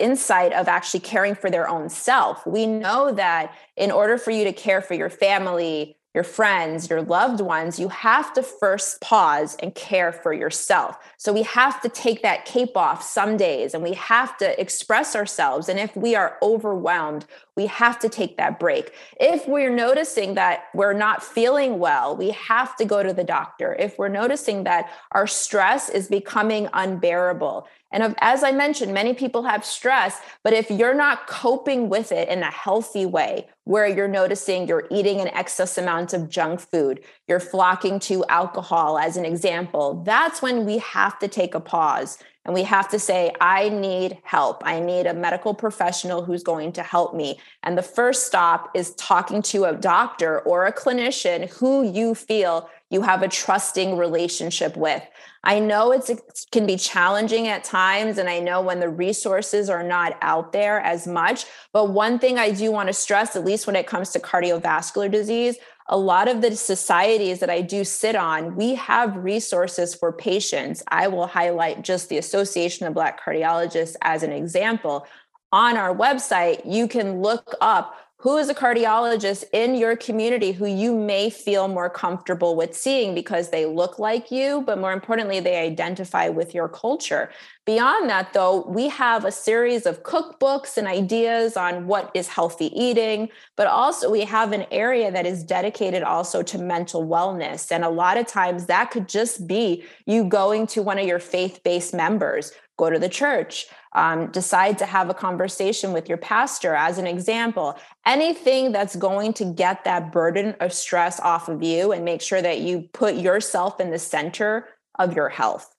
insight 0.01 0.53
of 0.53 0.67
actually 0.67 1.01
caring 1.01 1.35
for 1.35 1.51
their 1.51 1.69
own 1.69 1.89
self. 1.89 2.47
We 2.47 2.67
know 2.67 3.13
that 3.13 3.55
in 3.77 3.91
order 3.91 4.17
for 4.19 4.31
you 4.31 4.45
to 4.45 4.53
care 4.53 4.81
for 4.81 4.95
your 4.95 5.11
family 5.11 5.97
your 6.15 6.25
friends, 6.25 6.91
your 6.91 7.03
loved 7.03 7.41
ones, 7.41 7.79
you 7.79 7.89
have 7.89 8.33
to 8.33 8.43
first 8.43 9.01
pause 9.01 9.57
and 9.63 9.75
care 9.75 10.13
for 10.13 10.33
yourself. 10.33 10.99
So 11.17 11.33
we 11.33 11.43
have 11.43 11.81
to 11.83 11.89
take 11.89 12.23
that 12.23 12.45
cape 12.45 12.77
off 12.77 13.03
some 13.03 13.37
days 13.37 13.75
and 13.75 13.83
we 13.83 13.93
have 13.95 14.37
to 14.39 14.61
express 14.61 15.15
ourselves. 15.15 15.69
And 15.69 15.79
if 15.79 15.95
we 15.95 16.17
are 16.17 16.37
overwhelmed, 16.43 17.27
we 17.61 17.67
have 17.67 17.99
to 17.99 18.09
take 18.09 18.39
that 18.39 18.59
break. 18.59 18.95
If 19.21 19.47
we're 19.47 19.75
noticing 19.87 20.33
that 20.35 20.65
we're 20.73 20.95
not 20.95 21.23
feeling 21.23 21.79
well, 21.79 22.17
we 22.17 22.31
have 22.31 22.75
to 22.77 22.87
go 22.87 23.03
to 23.03 23.13
the 23.13 23.23
doctor. 23.23 23.77
If 23.79 23.99
we're 23.99 24.09
noticing 24.09 24.65
that 24.65 24.91
our 25.13 25.27
stress 25.27 25.91
is 25.91 26.09
becoming 26.09 26.71
unbearable, 26.73 27.69
and 27.93 28.15
as 28.21 28.43
I 28.43 28.53
mentioned, 28.53 28.95
many 28.95 29.13
people 29.13 29.43
have 29.43 29.63
stress, 29.63 30.19
but 30.43 30.55
if 30.55 30.71
you're 30.71 30.95
not 30.95 31.27
coping 31.27 31.91
with 31.91 32.13
it 32.13 32.31
in 32.31 32.43
a 32.43 32.51
healthy 32.51 33.05
way, 33.05 33.49
where 33.65 33.87
you're 33.87 34.09
noticing 34.09 34.67
you're 34.67 34.89
eating 34.91 35.21
an 35.21 35.29
excess 35.29 35.77
amount 35.77 36.15
of 36.15 36.31
junk 36.31 36.61
food, 36.61 37.03
you're 37.29 37.41
flocking 37.41 37.99
to 38.01 38.25
alcohol, 38.29 38.97
as 38.97 39.19
an 39.19 39.27
example, 39.27 40.03
that's 40.05 40.41
when 40.41 40.65
we 40.65 40.79
have 40.79 41.19
to 41.19 41.29
take 41.29 41.55
a 41.55 41.61
pause 41.61 42.17
and 42.45 42.55
we 42.55 42.63
have 42.63 42.89
to 42.89 42.99
say, 42.99 43.33
I 43.41 43.69
need 43.69 44.19
help. 44.23 44.63
I 44.65 44.81
need 44.81 45.07
a 45.07 45.13
medical 45.13 45.53
professional 45.53 46.25
who's 46.25 46.43
going 46.43 46.73
to 46.73 46.83
help 46.83 47.15
me. 47.15 47.39
And 47.63 47.77
the 47.77 47.83
first 47.83 48.27
stop 48.27 48.71
is 48.75 48.95
talking 48.95 49.43
to 49.43 49.65
a 49.65 49.75
doctor 49.75 50.41
or 50.41 50.65
a 50.65 50.73
clinician 50.73 51.51
who 51.51 51.91
you 51.91 52.15
feel 52.15 52.71
you 52.89 53.03
have 53.03 53.23
a 53.23 53.29
trusting 53.29 53.97
relationship 53.97 54.77
with. 54.77 55.03
I 55.45 55.59
know 55.59 55.93
it's 55.93 56.11
it 56.11 56.21
can 56.51 56.67
be 56.67 56.77
challenging 56.77 57.47
at 57.49 57.65
times 57.65 58.19
and 58.19 58.29
I 58.29 58.41
know 58.41 58.61
when 58.61 58.81
the 58.81 58.89
resources 58.89 59.71
are 59.71 59.83
not 59.83 60.19
out 60.21 60.53
there 60.53 60.81
as 60.81 61.07
much, 61.07 61.47
but 61.73 61.91
one 61.91 62.19
thing 62.19 62.39
I 62.39 62.51
do 62.51 62.71
want 62.73 62.89
to 62.89 62.93
stress 62.93 63.37
at 63.37 63.45
least 63.45 63.67
when 63.67 63.77
it 63.77 63.87
comes 63.87 64.11
to 64.11 64.19
cardiovascular 64.19 65.11
disease, 65.11 65.57
a 65.91 65.99
lot 65.99 66.29
of 66.29 66.41
the 66.41 66.55
societies 66.57 67.41
that 67.41 67.51
I 67.51 67.61
do 67.61 67.83
sit 67.83 68.15
on, 68.15 68.55
we 68.55 68.77
have 68.77 69.17
resources 69.17 69.93
for 69.93 70.13
patients. 70.13 70.85
I 70.89 71.09
will 71.09 71.27
highlight 71.27 71.83
just 71.83 72.09
the 72.09 72.17
Association 72.19 72.87
of 72.87 72.95
Black 72.95 73.23
Cardiologists 73.23 73.97
as 74.01 74.23
an 74.23 74.31
example. 74.31 75.05
On 75.51 75.77
our 75.77 75.93
website, 75.93 76.63
you 76.65 76.87
can 76.87 77.21
look 77.21 77.57
up 77.61 77.97
who 78.21 78.37
is 78.37 78.51
a 78.51 78.55
cardiologist 78.55 79.45
in 79.55 79.75
your 79.75 79.97
community 79.97 80.53
who 80.53 80.67
you 80.67 80.95
may 80.95 81.31
feel 81.31 81.69
more 81.69 81.89
comfortable 81.89 82.55
with 82.55 82.77
seeing 82.77 83.15
because 83.15 83.49
they 83.49 83.65
look 83.65 83.99
like 83.99 84.31
you, 84.31 84.61
but 84.67 84.79
more 84.79 84.93
importantly, 84.93 85.41
they 85.41 85.57
identify 85.57 86.29
with 86.29 86.55
your 86.55 86.69
culture. 86.69 87.31
Beyond 87.65 88.11
that, 88.11 88.35
though, 88.35 88.67
we 88.69 88.89
have 88.89 89.25
a 89.25 89.33
series 89.33 89.87
of 89.87 90.03
cookbooks 90.03 90.77
and 90.77 90.87
ideas 90.87 91.57
on 91.57 91.87
what 91.87 92.11
is 92.13 92.29
healthy 92.29 92.67
eating, 92.79 93.31
but 93.57 93.67
also 93.67 94.11
we 94.11 94.23
have 94.23 94.53
an 94.53 94.67
area 94.71 95.11
that 95.11 95.25
is 95.25 95.43
dedicated 95.43 96.03
also 96.03 96.43
to 96.43 96.59
mental 96.59 97.07
wellness. 97.07 97.73
And 97.73 97.85
a 97.85 97.89
lot 97.89 98.19
of 98.19 98.27
times 98.27 98.67
that 98.67 98.91
could 98.91 99.09
just 99.09 99.47
be 99.47 99.85
you 100.05 100.25
going 100.25 100.67
to 100.69 100.83
one 100.83 100.99
of 100.99 101.07
your 101.07 101.21
faith 101.21 101.61
based 101.65 101.95
members, 101.95 102.53
go 102.81 102.91
to 102.91 102.99
the 102.99 103.09
church, 103.09 103.67
um, 103.93 104.31
decide 104.33 104.79
to 104.79 104.87
have 104.87 105.11
a 105.11 105.15
conversation 105.15 105.93
with 105.93 106.09
your 106.09 106.19
pastor, 106.19 106.75
as 106.75 106.99
an 106.99 107.07
example. 107.07 107.79
Anything 108.07 108.73
that's 108.73 108.97
going 108.97 109.33
to 109.35 109.45
get 109.45 109.85
that 109.85 110.11
burden 110.11 110.57
of 110.61 110.73
stress 110.73 111.21
off 111.21 111.49
of 111.49 111.63
you 111.63 111.93
and 111.93 112.05
make 112.05 112.23
sure 112.23 112.43
that 112.43 112.61
you 112.61 112.89
put 112.93 113.15
yourself 113.15 113.81
in 113.81 113.91
the 113.91 113.99
center 113.99 114.67
of 114.99 115.15
your 115.15 115.29
health. 115.29 115.73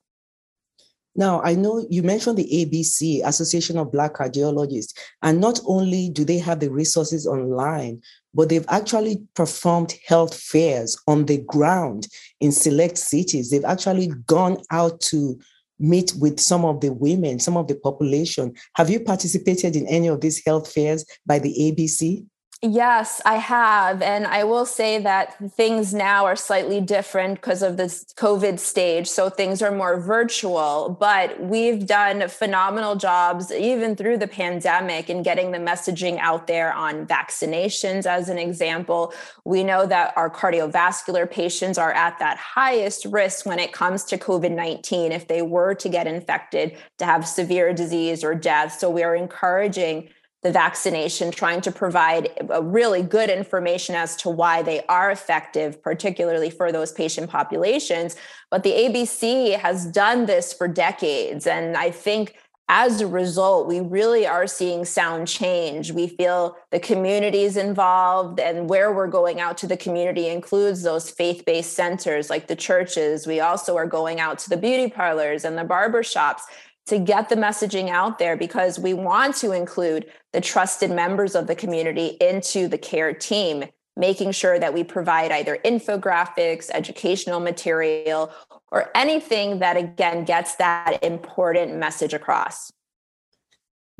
Now, 1.15 1.41
I 1.41 1.55
know 1.55 1.85
you 1.89 2.03
mentioned 2.03 2.37
the 2.37 2.47
ABC, 2.65 3.21
Association 3.25 3.77
of 3.77 3.91
Black 3.91 4.13
Cardiologists, 4.13 4.93
and 5.21 5.41
not 5.41 5.59
only 5.65 6.09
do 6.09 6.23
they 6.23 6.37
have 6.37 6.61
the 6.61 6.69
resources 6.69 7.27
online, 7.27 8.01
but 8.33 8.47
they've 8.47 8.65
actually 8.69 9.17
performed 9.33 9.93
health 10.07 10.39
fairs 10.39 10.97
on 11.07 11.25
the 11.25 11.39
ground 11.39 12.07
in 12.39 12.51
select 12.53 12.97
cities. 12.97 13.49
They've 13.49 13.65
actually 13.65 14.07
gone 14.25 14.57
out 14.71 15.01
to 15.11 15.37
meet 15.81 16.13
with 16.19 16.39
some 16.39 16.63
of 16.63 16.79
the 16.79 16.93
women, 16.93 17.39
some 17.39 17.57
of 17.57 17.67
the 17.67 17.75
population. 17.75 18.53
Have 18.75 18.89
you 18.89 18.99
participated 18.99 19.75
in 19.75 19.87
any 19.87 20.07
of 20.07 20.21
these 20.21 20.43
health 20.45 20.71
fairs 20.71 21.05
by 21.25 21.39
the 21.39 21.53
ABC? 21.59 22.25
Yes, 22.63 23.21
I 23.25 23.37
have. 23.37 24.03
And 24.03 24.27
I 24.27 24.43
will 24.43 24.67
say 24.67 24.99
that 24.99 25.35
things 25.53 25.95
now 25.95 26.25
are 26.25 26.35
slightly 26.35 26.79
different 26.79 27.41
because 27.41 27.63
of 27.63 27.75
this 27.75 28.05
COVID 28.15 28.59
stage. 28.59 29.07
So 29.07 29.31
things 29.31 29.63
are 29.63 29.71
more 29.71 29.99
virtual, 29.99 30.95
but 30.99 31.41
we've 31.41 31.87
done 31.87 32.27
phenomenal 32.27 32.95
jobs 32.95 33.51
even 33.51 33.95
through 33.95 34.19
the 34.19 34.27
pandemic 34.27 35.09
in 35.09 35.23
getting 35.23 35.49
the 35.49 35.57
messaging 35.57 36.19
out 36.19 36.45
there 36.45 36.71
on 36.71 37.07
vaccinations, 37.07 38.05
as 38.05 38.29
an 38.29 38.37
example. 38.37 39.11
We 39.43 39.63
know 39.63 39.87
that 39.87 40.13
our 40.15 40.29
cardiovascular 40.29 41.29
patients 41.31 41.79
are 41.79 41.93
at 41.93 42.19
that 42.19 42.37
highest 42.37 43.05
risk 43.05 43.43
when 43.43 43.57
it 43.57 43.73
comes 43.73 44.03
to 44.03 44.19
COVID 44.19 44.51
19 44.51 45.11
if 45.11 45.27
they 45.27 45.41
were 45.41 45.73
to 45.73 45.89
get 45.89 46.05
infected, 46.05 46.77
to 46.99 47.05
have 47.05 47.27
severe 47.27 47.73
disease 47.73 48.23
or 48.23 48.35
death. 48.35 48.77
So 48.77 48.87
we 48.87 49.01
are 49.01 49.15
encouraging 49.15 50.09
the 50.43 50.51
vaccination, 50.51 51.29
trying 51.31 51.61
to 51.61 51.71
provide 51.71 52.29
really 52.61 53.03
good 53.03 53.29
information 53.29 53.93
as 53.93 54.15
to 54.17 54.29
why 54.29 54.61
they 54.63 54.83
are 54.87 55.11
effective, 55.11 55.81
particularly 55.83 56.49
for 56.49 56.71
those 56.71 56.91
patient 56.91 57.29
populations. 57.29 58.15
But 58.49 58.63
the 58.63 58.71
ABC 58.71 59.57
has 59.59 59.85
done 59.85 60.25
this 60.25 60.51
for 60.51 60.67
decades. 60.67 61.45
And 61.45 61.77
I 61.77 61.91
think 61.91 62.35
as 62.73 63.01
a 63.01 63.07
result, 63.07 63.67
we 63.67 63.81
really 63.81 64.25
are 64.25 64.47
seeing 64.47 64.85
sound 64.85 65.27
change. 65.27 65.91
We 65.91 66.07
feel 66.07 66.55
the 66.71 66.79
communities 66.79 67.57
involved, 67.57 68.39
and 68.39 68.69
where 68.69 68.93
we're 68.93 69.07
going 69.07 69.41
out 69.41 69.57
to 69.57 69.67
the 69.67 69.75
community 69.75 70.29
includes 70.29 70.81
those 70.81 71.09
faith 71.09 71.43
based 71.45 71.73
centers 71.73 72.29
like 72.29 72.47
the 72.47 72.55
churches. 72.55 73.27
We 73.27 73.41
also 73.41 73.75
are 73.75 73.85
going 73.85 74.21
out 74.21 74.39
to 74.39 74.49
the 74.49 74.55
beauty 74.55 74.89
parlors 74.89 75.43
and 75.43 75.57
the 75.57 75.65
barber 75.65 76.01
shops 76.01 76.45
to 76.87 76.99
get 76.99 77.29
the 77.29 77.35
messaging 77.35 77.89
out 77.89 78.19
there 78.19 78.35
because 78.35 78.79
we 78.79 78.93
want 78.93 79.35
to 79.37 79.51
include 79.51 80.05
the 80.33 80.41
trusted 80.41 80.91
members 80.91 81.35
of 81.35 81.47
the 81.47 81.55
community 81.55 82.17
into 82.19 82.67
the 82.67 82.77
care 82.77 83.13
team, 83.13 83.65
making 83.95 84.31
sure 84.31 84.59
that 84.59 84.73
we 84.73 84.83
provide 84.83 85.31
either 85.31 85.59
infographics, 85.63 86.69
educational 86.73 87.39
material, 87.39 88.31
or 88.71 88.89
anything 88.95 89.59
that 89.59 89.77
again 89.77 90.25
gets 90.25 90.55
that 90.55 90.97
important 91.03 91.75
message 91.75 92.13
across. 92.13 92.71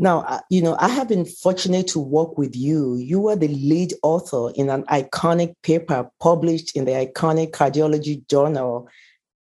Now, 0.02 0.22
uh, 0.22 0.40
you 0.50 0.64
know, 0.64 0.76
I 0.80 0.88
have 0.88 1.08
been 1.08 1.26
fortunate 1.26 1.88
to 1.90 2.00
work 2.00 2.36
with 2.36 2.56
you. 2.56 2.96
You 2.96 3.20
were 3.20 3.36
the 3.36 3.50
lead 3.50 3.94
author 4.02 4.52
in 4.56 4.70
an 4.70 4.84
iconic 4.86 5.54
paper 5.62 6.10
published 6.20 6.76
in 6.76 6.86
the 6.86 6.92
iconic 6.92 7.52
cardiology 7.52 8.28
journal 8.28 8.90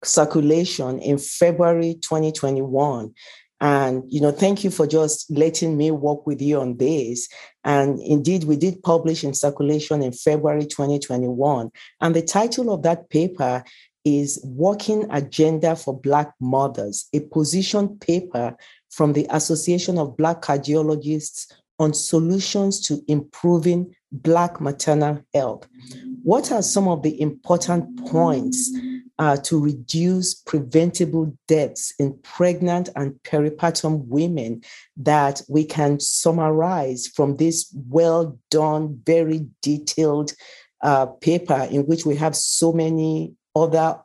circulation 0.04 0.98
in 0.98 1.18
February 1.18 1.94
2021. 1.94 3.14
And, 3.62 4.04
you 4.08 4.22
know, 4.22 4.32
thank 4.32 4.64
you 4.64 4.70
for 4.70 4.86
just 4.86 5.30
letting 5.30 5.76
me 5.76 5.90
work 5.90 6.26
with 6.26 6.40
you 6.40 6.60
on 6.60 6.78
this. 6.78 7.28
And 7.62 8.00
indeed, 8.00 8.44
we 8.44 8.56
did 8.56 8.82
publish 8.82 9.22
in 9.22 9.34
circulation 9.34 10.02
in 10.02 10.12
February 10.12 10.64
2021. 10.64 11.70
And 12.00 12.16
the 12.16 12.22
title 12.22 12.72
of 12.72 12.82
that 12.82 13.10
paper 13.10 13.62
is 14.04 14.40
Working 14.44 15.06
Agenda 15.10 15.76
for 15.76 15.98
Black 15.98 16.32
Mothers, 16.40 17.08
a 17.12 17.20
position 17.20 17.98
paper 17.98 18.56
from 18.90 19.12
the 19.12 19.26
Association 19.28 19.98
of 19.98 20.16
Black 20.16 20.40
Cardiologists 20.40 21.52
on 21.78 21.92
solutions 21.92 22.80
to 22.80 23.02
improving 23.08 23.94
Black 24.10 24.60
maternal 24.60 25.22
health. 25.34 25.68
What 26.22 26.50
are 26.50 26.62
some 26.62 26.88
of 26.88 27.02
the 27.02 27.20
important 27.20 28.06
points 28.06 28.70
uh, 29.20 29.37
to 29.37 29.61
reduce 29.61 30.35
preventable 30.35 31.37
deaths 31.46 31.92
in 31.98 32.18
pregnant 32.22 32.88
and 32.96 33.12
peripartum 33.22 34.06
women 34.06 34.62
that 34.96 35.42
we 35.46 35.62
can 35.62 36.00
summarize 36.00 37.06
from 37.06 37.37
this 37.37 37.70
well 37.90 38.38
done, 38.50 38.98
very 39.04 39.46
detailed 39.61 40.33
uh, 40.83 41.04
paper 41.04 41.68
in 41.70 41.83
which 41.83 42.06
we 42.06 42.16
have 42.16 42.35
so 42.35 42.72
many 42.72 43.35
other 43.54 44.00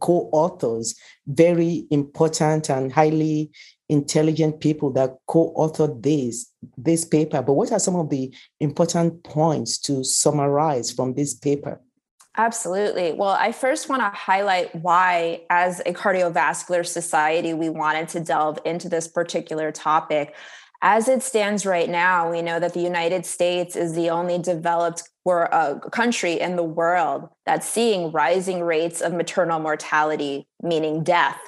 co-authors, 0.00 0.94
very 1.26 1.86
important 1.90 2.70
and 2.70 2.90
highly 2.90 3.50
intelligent 3.90 4.60
people 4.60 4.90
that 4.90 5.18
co-authored 5.26 6.02
this 6.02 6.50
this 6.78 7.04
paper. 7.04 7.42
But 7.42 7.52
what 7.52 7.70
are 7.70 7.78
some 7.78 7.96
of 7.96 8.08
the 8.08 8.34
important 8.60 9.24
points 9.24 9.76
to 9.80 10.02
summarize 10.02 10.90
from 10.90 11.12
this 11.12 11.34
paper? 11.34 11.82
Absolutely. 12.36 13.12
Well, 13.12 13.30
I 13.30 13.52
first 13.52 13.88
want 13.88 14.02
to 14.02 14.08
highlight 14.08 14.74
why, 14.74 15.42
as 15.50 15.80
a 15.86 15.92
cardiovascular 15.92 16.84
society, 16.84 17.54
we 17.54 17.68
wanted 17.68 18.08
to 18.08 18.20
delve 18.20 18.58
into 18.64 18.88
this 18.88 19.06
particular 19.06 19.70
topic. 19.70 20.34
As 20.82 21.08
it 21.08 21.22
stands 21.22 21.64
right 21.64 21.88
now, 21.88 22.30
we 22.30 22.42
know 22.42 22.58
that 22.58 22.74
the 22.74 22.80
United 22.80 23.24
States 23.24 23.76
is 23.76 23.94
the 23.94 24.10
only 24.10 24.38
developed 24.38 25.04
uh, 25.26 25.76
country 25.92 26.40
in 26.40 26.56
the 26.56 26.62
world 26.64 27.28
that's 27.46 27.68
seeing 27.68 28.10
rising 28.10 28.62
rates 28.62 29.00
of 29.00 29.12
maternal 29.12 29.60
mortality, 29.60 30.46
meaning 30.60 31.04
death. 31.04 31.38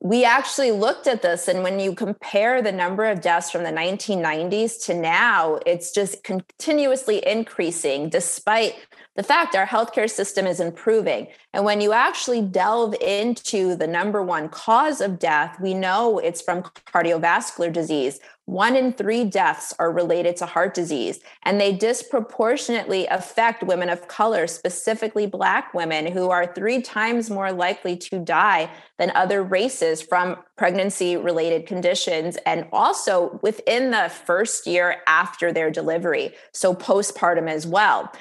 We 0.00 0.24
actually 0.24 0.70
looked 0.72 1.06
at 1.06 1.22
this, 1.22 1.48
and 1.48 1.62
when 1.62 1.80
you 1.80 1.94
compare 1.94 2.60
the 2.60 2.70
number 2.70 3.06
of 3.06 3.22
deaths 3.22 3.50
from 3.50 3.64
the 3.64 3.70
1990s 3.70 4.84
to 4.86 4.94
now, 4.94 5.58
it's 5.64 5.90
just 5.90 6.22
continuously 6.22 7.26
increasing 7.26 8.10
despite 8.10 8.74
the 9.16 9.22
fact 9.22 9.54
our 9.54 9.66
healthcare 9.66 10.10
system 10.10 10.46
is 10.46 10.60
improving. 10.60 11.28
And 11.52 11.64
when 11.64 11.80
you 11.80 11.92
actually 11.92 12.42
delve 12.42 12.94
into 13.00 13.76
the 13.76 13.86
number 13.86 14.22
one 14.22 14.48
cause 14.48 15.00
of 15.00 15.18
death, 15.18 15.58
we 15.60 15.72
know 15.72 16.18
it's 16.18 16.42
from 16.42 16.62
cardiovascular 16.62 17.72
disease. 17.72 18.18
One 18.46 18.76
in 18.76 18.92
three 18.92 19.24
deaths 19.24 19.72
are 19.78 19.90
related 19.90 20.36
to 20.36 20.46
heart 20.46 20.74
disease, 20.74 21.20
and 21.44 21.58
they 21.58 21.72
disproportionately 21.72 23.06
affect 23.06 23.62
women 23.62 23.88
of 23.88 24.06
color, 24.06 24.46
specifically 24.46 25.26
Black 25.26 25.72
women, 25.72 26.12
who 26.12 26.28
are 26.28 26.52
three 26.52 26.82
times 26.82 27.30
more 27.30 27.52
likely 27.52 27.96
to 27.96 28.18
die 28.18 28.68
than 28.98 29.12
other 29.14 29.42
races 29.42 30.02
from 30.02 30.36
pregnancy 30.56 31.16
related 31.16 31.66
conditions, 31.66 32.36
and 32.44 32.66
also 32.70 33.38
within 33.42 33.92
the 33.92 34.10
first 34.10 34.66
year 34.66 34.96
after 35.06 35.50
their 35.50 35.70
delivery, 35.70 36.34
so 36.52 36.74
postpartum 36.74 37.48
as 37.48 37.66
well 37.66 38.12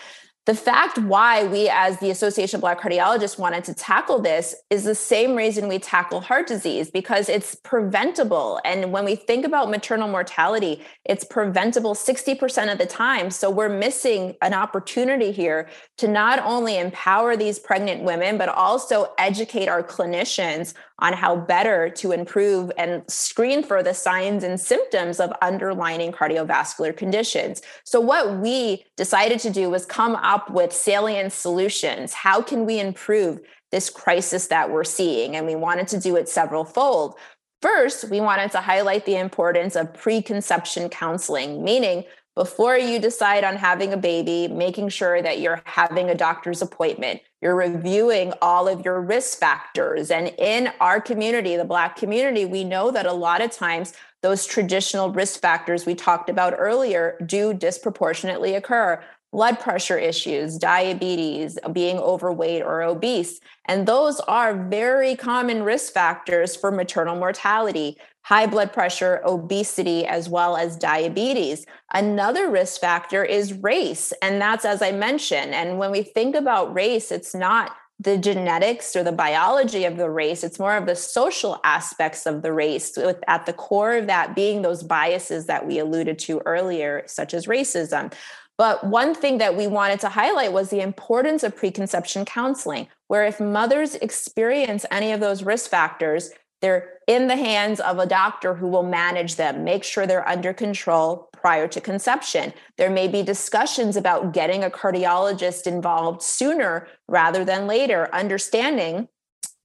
the 0.46 0.56
fact 0.56 0.98
why 0.98 1.46
we 1.46 1.70
as 1.70 1.98
the 2.00 2.12
association 2.12 2.58
of 2.58 2.62
black 2.62 2.82
cardiologists 2.82 3.38
wanted 3.38 3.64
to 3.64 3.74
tackle 3.74 4.20
this 4.20 4.56
is 4.70 4.84
the 4.84 4.96
same 4.96 5.36
reason 5.36 5.70
we 5.70 5.80
tackle 5.80 6.20
heart 6.20 6.48
disease 6.48 6.92
because 6.92 7.30
it's 7.30 7.56
preventable 7.56 8.60
and 8.66 8.92
when 8.92 9.06
we 9.06 9.16
think 9.16 9.46
about 9.46 9.70
maternal 9.70 10.08
mortality 10.08 10.84
it's 11.06 11.24
preventable 11.24 11.94
60% 11.94 12.72
of 12.72 12.78
the 12.78 12.86
time 12.86 13.32
so 13.32 13.50
we're 13.50 13.70
missing 13.70 14.36
an 14.42 14.54
opportunity 14.54 15.32
here 15.32 15.70
to 15.98 16.08
not 16.08 16.40
only 16.40 16.78
empower 16.78 17.38
these 17.38 17.58
pregnant 17.58 18.04
women 18.04 18.38
but 18.38 18.50
also 18.50 19.14
educate 19.18 19.68
our 19.68 19.82
clinicians 19.82 20.74
on 21.00 21.12
how 21.14 21.36
better 21.36 21.90
to 21.90 22.12
improve 22.12 22.72
and 22.78 23.04
screen 23.10 23.62
for 23.62 23.84
the 23.84 23.94
signs 23.94 24.44
and 24.44 24.60
symptoms 24.60 25.20
of 25.20 25.34
underlying 25.42 26.12
cardiovascular 26.12 26.96
conditions. 26.96 27.62
So, 27.84 28.00
what 28.00 28.38
we 28.38 28.86
decided 28.96 29.40
to 29.40 29.50
do 29.50 29.70
was 29.70 29.86
come 29.86 30.16
up 30.16 30.33
with 30.50 30.74
salient 30.74 31.34
solutions. 31.34 32.13
How 32.13 32.41
can 32.41 32.65
we 32.65 32.80
improve 32.80 33.39
this 33.72 33.89
crisis 33.89 34.48
that 34.48 34.69
we're 34.69 34.84
seeing? 34.84 35.36
And 35.36 35.46
we 35.46 35.56
wanted 35.56 35.88
to 35.89 36.00
do 36.00 36.15
it 36.15 36.30
several 36.30 36.65
fold. 36.65 37.15
First, 37.62 38.10
we 38.10 38.19
wanted 38.19 38.52
to 38.52 38.60
highlight 38.60 39.06
the 39.06 39.15
importance 39.15 39.76
of 39.76 39.93
preconception 39.93 40.89
counseling, 40.89 41.63
meaning 41.63 42.04
before 42.36 42.78
you 42.78 43.00
decide 43.00 43.43
on 43.43 43.56
having 43.56 43.93
a 43.93 43.98
baby, 43.98 44.48
making 44.48 44.89
sure 44.89 45.22
that 45.22 45.39
you're 45.39 45.62
having 45.65 46.10
a 46.10 46.15
doctor's 46.15 46.62
appointment, 46.62 47.22
you're 47.41 47.56
reviewing 47.56 48.34
all 48.41 48.67
of 48.67 48.84
your 48.84 49.00
risk 49.00 49.38
factors. 49.38 50.10
And 50.10 50.30
in 50.39 50.72
our 50.80 51.00
community, 51.00 51.56
the 51.56 51.65
Black 51.65 51.96
community, 51.96 52.46
we 52.46 52.63
know 52.63 52.89
that 52.89 53.06
a 53.06 53.13
lot 53.13 53.41
of 53.41 53.52
times 53.52 53.93
those 54.24 54.46
traditional 54.46 55.12
risk 55.12 55.41
factors 55.41 55.86
we 55.86 55.93
talked 55.93 56.30
about 56.30 56.56
earlier 56.58 57.17
do 57.26 57.54
disproportionately 57.54 58.56
occur 58.56 59.04
blood 59.34 59.60
pressure 59.60 59.98
issues, 59.98 60.58
diabetes, 60.58 61.60
being 61.74 61.98
overweight 61.98 62.62
or 62.62 62.84
obese. 62.84 63.41
And 63.65 63.86
those 63.86 64.22
are 64.22 64.56
very 64.56 65.15
common 65.15 65.63
risk 65.63 65.91
factors 65.91 66.56
for 66.56 66.72
maternal 66.72 67.17
mortality 67.17 67.98
high 68.24 68.48
blood 68.48 68.72
pressure, 68.72 69.22
obesity, 69.26 70.06
as 70.06 70.30
well 70.30 70.56
as 70.56 70.78
diabetes. 70.78 71.65
Another 71.93 72.50
risk 72.50 72.80
factor 72.80 73.24
is 73.24 73.54
race. 73.54 74.13
And 74.22 74.41
that's 74.41 74.65
as 74.65 74.82
I 74.82 74.93
mentioned. 74.93 75.54
And 75.54 75.78
when 75.78 75.91
we 75.91 76.04
think 76.04 76.34
about 76.36 76.74
race, 76.74 77.12
it's 77.12 77.36
not 77.36 77.76
the 78.00 78.17
genetics 78.17 78.96
or 78.96 79.04
the 79.04 79.12
biology 79.12 79.86
of 79.86 79.98
the 79.98 80.10
race, 80.10 80.43
it's 80.43 80.60
more 80.60 80.76
of 80.76 80.86
the 80.86 80.96
social 80.96 81.60
aspects 81.63 82.26
of 82.26 82.41
the 82.41 82.52
race, 82.52 82.98
with 82.98 83.24
at 83.28 83.46
the 83.46 83.54
core 83.54 83.96
of 83.96 84.08
that 84.08 84.36
being 84.36 84.62
those 84.62 84.84
biases 84.84 85.46
that 85.46 85.65
we 85.65 85.80
alluded 85.80 86.17
to 86.19 86.41
earlier, 86.46 87.04
such 87.06 87.34
as 87.34 87.46
racism. 87.46 88.12
But 88.58 88.86
one 88.86 89.16
thing 89.16 89.39
that 89.39 89.58
we 89.58 89.68
wanted 89.68 90.00
to 90.02 90.10
highlight 90.10 90.54
was 90.54 90.70
the 90.70 90.82
importance 90.82 91.44
of 91.44 91.56
preconception 91.56 92.26
counseling, 92.26 92.88
where 93.08 93.26
if 93.26 93.39
mothers 93.39 93.96
experience 93.96 94.86
any 94.92 95.12
of 95.12 95.20
those 95.20 95.44
risk 95.44 95.70
factors, 95.70 96.30
they're 96.62 96.94
in 97.08 97.28
the 97.28 97.36
hands 97.36 97.82
of 97.82 98.00
a 98.00 98.06
doctor 98.06 98.54
who 98.54 98.68
will 98.68 98.84
manage 98.84 99.36
them, 99.36 99.66
make 99.66 99.84
sure 99.84 100.08
they're 100.08 100.28
under 100.28 100.54
control 100.54 101.30
prior 101.34 101.68
to 101.68 101.82
conception. 101.82 102.54
There 102.78 102.89
may 102.89 103.10
be 103.10 103.22
discussions 103.22 103.98
about 103.98 104.34
getting 104.34 104.63
a 104.63 104.70
cardiologist 104.70 105.68
involved 105.68 106.22
sooner 106.22 106.88
rather 107.10 107.44
than 107.44 107.68
later, 107.68 108.08
understanding 108.13 109.10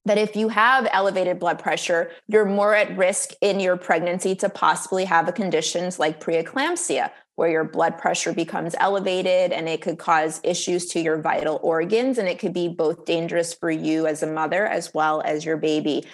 that 0.03 0.17
if 0.17 0.35
you 0.35 0.49
have 0.49 0.89
elevated 0.91 1.39
blood 1.39 1.59
pressure, 1.59 2.11
you're 2.27 2.43
more 2.43 2.75
at 2.75 2.97
risk 2.97 3.31
in 3.41 3.59
your 3.59 3.77
pregnancy 3.77 4.35
to 4.35 4.49
possibly 4.49 5.05
have 5.05 5.27
a 5.29 5.31
conditions 5.31 5.99
like 5.99 6.19
preeclampsia, 6.19 7.11
where 7.39 7.49
your 7.49 7.63
blood 7.63 7.97
pressure 7.97 8.33
becomes 8.33 8.75
elevated 8.81 9.53
and 9.53 9.69
it 9.69 9.81
could 9.81 9.97
cause 9.97 10.41
issues 10.43 10.87
to 10.87 10.99
your 10.99 11.21
vital 11.21 11.57
organs. 11.63 12.17
And 12.17 12.27
it 12.27 12.37
could 12.37 12.53
be 12.53 12.67
both 12.67 13.05
dangerous 13.05 13.53
for 13.53 13.71
you 13.71 14.05
as 14.05 14.21
a 14.21 14.27
mother 14.27 14.67
as 14.67 14.93
well 14.93 15.21
as 15.21 15.45
your 15.45 15.55
baby. 15.55 16.05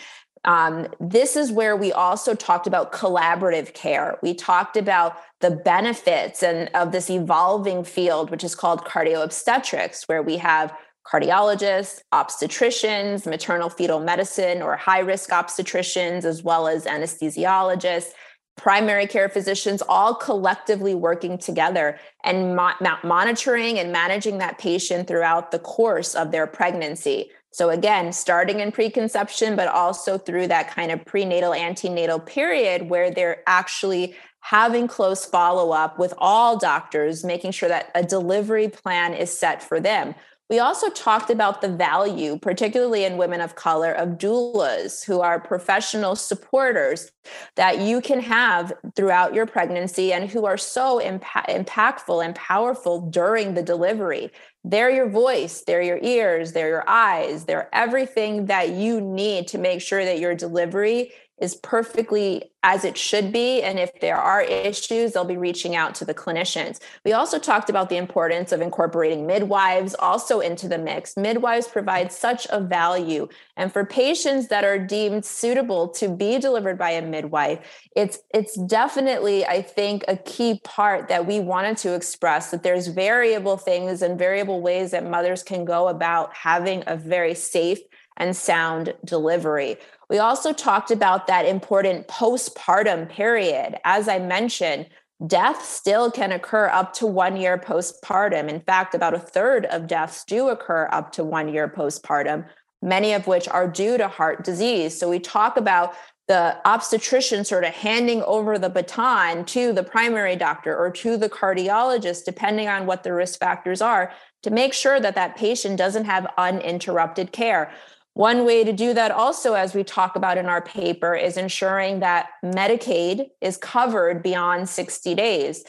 Um, 0.45 0.87
this 0.99 1.35
is 1.35 1.51
where 1.51 1.75
we 1.75 1.91
also 1.91 2.35
talked 2.35 2.67
about 2.67 2.91
collaborative 2.91 3.73
care. 3.73 4.19
We 4.21 4.35
talked 4.35 4.77
about 4.77 5.17
the 5.41 5.49
benefits 5.49 6.43
and 6.43 6.69
of 6.75 6.91
this 6.91 7.09
evolving 7.09 7.83
field, 7.83 8.29
which 8.29 8.43
is 8.43 8.53
called 8.53 8.85
cardio 8.85 9.23
obstetrics, 9.23 10.07
where 10.07 10.21
we 10.21 10.37
have 10.37 10.71
cardiologists, 11.11 12.01
obstetricians, 12.13 13.25
maternal 13.25 13.69
fetal 13.69 13.99
medicine 13.99 14.61
or 14.61 14.77
high 14.77 14.99
risk 14.99 15.31
obstetricians, 15.31 16.23
as 16.23 16.43
well 16.43 16.67
as 16.67 16.85
anesthesiologists 16.85 18.11
primary 18.55 19.05
care 19.05 19.29
physicians 19.29 19.81
all 19.87 20.15
collectively 20.15 20.95
working 20.95 21.37
together 21.37 21.99
and 22.23 22.55
mo- 22.55 22.73
monitoring 23.03 23.77
and 23.79 23.91
managing 23.91 24.37
that 24.37 24.57
patient 24.57 25.07
throughout 25.07 25.51
the 25.51 25.59
course 25.59 26.15
of 26.15 26.31
their 26.31 26.47
pregnancy. 26.47 27.29
So, 27.51 27.69
again, 27.69 28.11
starting 28.11 28.59
in 28.59 28.71
preconception, 28.71 29.55
but 29.55 29.67
also 29.67 30.17
through 30.17 30.47
that 30.47 30.71
kind 30.71 30.91
of 30.91 31.05
prenatal, 31.05 31.53
antenatal 31.53 32.19
period 32.19 32.89
where 32.89 33.11
they're 33.11 33.43
actually 33.47 34.15
having 34.41 34.87
close 34.87 35.25
follow 35.25 35.71
up 35.71 35.97
with 35.97 36.13
all 36.17 36.57
doctors, 36.57 37.23
making 37.23 37.51
sure 37.51 37.69
that 37.69 37.89
a 37.95 38.03
delivery 38.03 38.67
plan 38.67 39.13
is 39.13 39.35
set 39.35 39.63
for 39.63 39.79
them. 39.79 40.13
We 40.47 40.59
also 40.59 40.89
talked 40.89 41.31
about 41.31 41.61
the 41.61 41.69
value, 41.69 42.37
particularly 42.37 43.03
in 43.03 43.17
women 43.17 43.41
of 43.41 43.55
color, 43.55 43.91
of 43.91 44.19
doulas 44.19 45.03
who 45.03 45.21
are 45.21 45.39
professional 45.39 46.15
supporters 46.15 47.09
that 47.55 47.79
you 47.79 47.99
can 47.99 48.19
have 48.19 48.71
throughout 48.95 49.33
your 49.33 49.47
pregnancy 49.47 50.13
and 50.13 50.29
who 50.29 50.45
are 50.45 50.57
so 50.57 51.01
impa- 51.03 51.47
impactful 51.47 52.23
and 52.23 52.35
powerful 52.35 53.01
during 53.09 53.55
the 53.55 53.63
delivery. 53.63 54.29
They're 54.63 54.91
your 54.91 55.09
voice, 55.09 55.63
they're 55.65 55.81
your 55.81 55.99
ears, 56.01 56.51
they're 56.51 56.69
your 56.69 56.87
eyes, 56.87 57.45
they're 57.45 57.69
everything 57.73 58.45
that 58.45 58.69
you 58.69 59.01
need 59.01 59.47
to 59.49 59.57
make 59.57 59.81
sure 59.81 60.05
that 60.05 60.19
your 60.19 60.35
delivery 60.35 61.11
is 61.39 61.55
perfectly 61.55 62.51
as 62.63 62.83
it 62.83 62.97
should 62.97 63.31
be. 63.31 63.61
And 63.61 63.77
if 63.77 63.99
there 63.99 64.17
are 64.17 64.41
issues, 64.41 65.11
they'll 65.11 65.23
be 65.23 65.37
reaching 65.37 65.75
out 65.75 65.93
to 65.95 66.05
the 66.05 66.13
clinicians. 66.13 66.79
We 67.03 67.13
also 67.13 67.37
talked 67.37 67.69
about 67.69 67.89
the 67.89 67.97
importance 67.97 68.51
of 68.51 68.61
incorporating 68.61 69.27
midwives 69.27 69.95
also 69.95 70.39
into 70.39 70.67
the 70.67 70.77
mix. 70.77 71.15
Midwives 71.15 71.67
provide 71.67 72.11
such 72.11 72.47
a 72.49 72.59
value. 72.59 73.27
And 73.57 73.71
for 73.71 73.85
patients 73.85 74.47
that 74.47 74.63
are 74.63 74.79
deemed 74.79 75.25
suitable 75.25 75.89
to 75.89 76.09
be 76.09 76.39
delivered 76.39 76.77
by 76.77 76.91
a 76.91 77.01
midwife, 77.01 77.59
it's 77.95 78.19
it's 78.33 78.55
definitely, 78.55 79.45
I 79.45 79.61
think, 79.61 80.05
a 80.07 80.17
key 80.17 80.61
part 80.63 81.07
that 81.09 81.27
we 81.27 81.39
wanted 81.39 81.77
to 81.77 81.93
express 81.93 82.49
that 82.51 82.63
there's 82.63 82.87
variable 82.87 83.57
things 83.57 84.01
and 84.01 84.17
variable 84.17 84.61
ways 84.61 84.91
that 84.91 85.05
mothers 85.05 85.43
can 85.43 85.65
go 85.65 85.87
about 85.89 86.33
having 86.35 86.83
a 86.87 86.97
very 86.97 87.35
safe 87.35 87.79
and 88.17 88.35
sound 88.35 88.93
delivery. 89.03 89.77
We 90.09 90.19
also 90.19 90.53
talked 90.53 90.91
about 90.91 91.27
that 91.27 91.45
important 91.45 92.07
postpartum 92.07 93.09
period. 93.09 93.77
As 93.83 94.07
I 94.07 94.19
mentioned, 94.19 94.87
death 95.25 95.65
still 95.65 96.11
can 96.11 96.31
occur 96.31 96.67
up 96.67 96.93
to 96.93 97.07
one 97.07 97.37
year 97.37 97.57
postpartum. 97.57 98.49
In 98.49 98.59
fact, 98.59 98.93
about 98.93 99.13
a 99.13 99.19
third 99.19 99.65
of 99.65 99.87
deaths 99.87 100.23
do 100.25 100.49
occur 100.49 100.89
up 100.91 101.11
to 101.13 101.23
one 101.23 101.47
year 101.49 101.67
postpartum, 101.67 102.45
many 102.81 103.13
of 103.13 103.25
which 103.25 103.47
are 103.47 103.67
due 103.67 103.97
to 103.97 104.07
heart 104.07 104.43
disease. 104.43 104.97
So 104.97 105.09
we 105.09 105.19
talk 105.19 105.57
about 105.57 105.95
the 106.27 106.57
obstetrician 106.65 107.45
sort 107.45 107.63
of 107.63 107.73
handing 107.73 108.23
over 108.23 108.57
the 108.57 108.69
baton 108.69 109.45
to 109.45 109.71
the 109.71 109.83
primary 109.83 110.35
doctor 110.35 110.75
or 110.75 110.89
to 110.89 111.17
the 111.17 111.29
cardiologist, 111.29 112.25
depending 112.25 112.67
on 112.67 112.87
what 112.87 113.03
the 113.03 113.13
risk 113.13 113.39
factors 113.39 113.79
are, 113.79 114.11
to 114.41 114.49
make 114.49 114.73
sure 114.73 114.99
that 114.99 115.15
that 115.15 115.37
patient 115.37 115.77
doesn't 115.77 116.05
have 116.05 116.31
uninterrupted 116.37 117.31
care. 117.31 117.71
One 118.15 118.45
way 118.45 118.63
to 118.63 118.71
do 118.71 118.93
that, 118.93 119.11
also, 119.11 119.55
as 119.55 119.75
we 119.75 119.83
talk 119.83 120.15
about 120.15 120.37
in 120.37 120.45
our 120.45 120.61
paper, 120.61 121.15
is 121.15 121.35
ensuring 121.35 121.99
that 121.99 122.29
Medicaid 122.41 123.27
is 123.41 123.57
covered 123.57 124.23
beyond 124.23 124.69
60 124.69 125.13
days. 125.15 125.65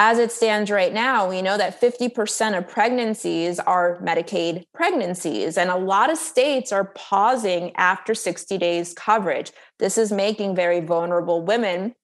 As 0.00 0.20
it 0.20 0.30
stands 0.30 0.70
right 0.70 0.94
now, 0.94 1.28
we 1.28 1.42
know 1.42 1.58
that 1.58 1.80
50% 1.80 2.56
of 2.56 2.68
pregnancies 2.68 3.58
are 3.58 4.00
Medicaid 4.00 4.62
pregnancies, 4.72 5.58
and 5.58 5.70
a 5.70 5.76
lot 5.76 6.08
of 6.08 6.18
states 6.18 6.70
are 6.70 6.92
pausing 6.94 7.74
after 7.74 8.14
60 8.14 8.56
days 8.58 8.94
coverage. 8.94 9.50
This 9.80 9.98
is 9.98 10.12
making 10.12 10.54
very 10.54 10.78
vulnerable 10.78 11.42
women 11.42 11.96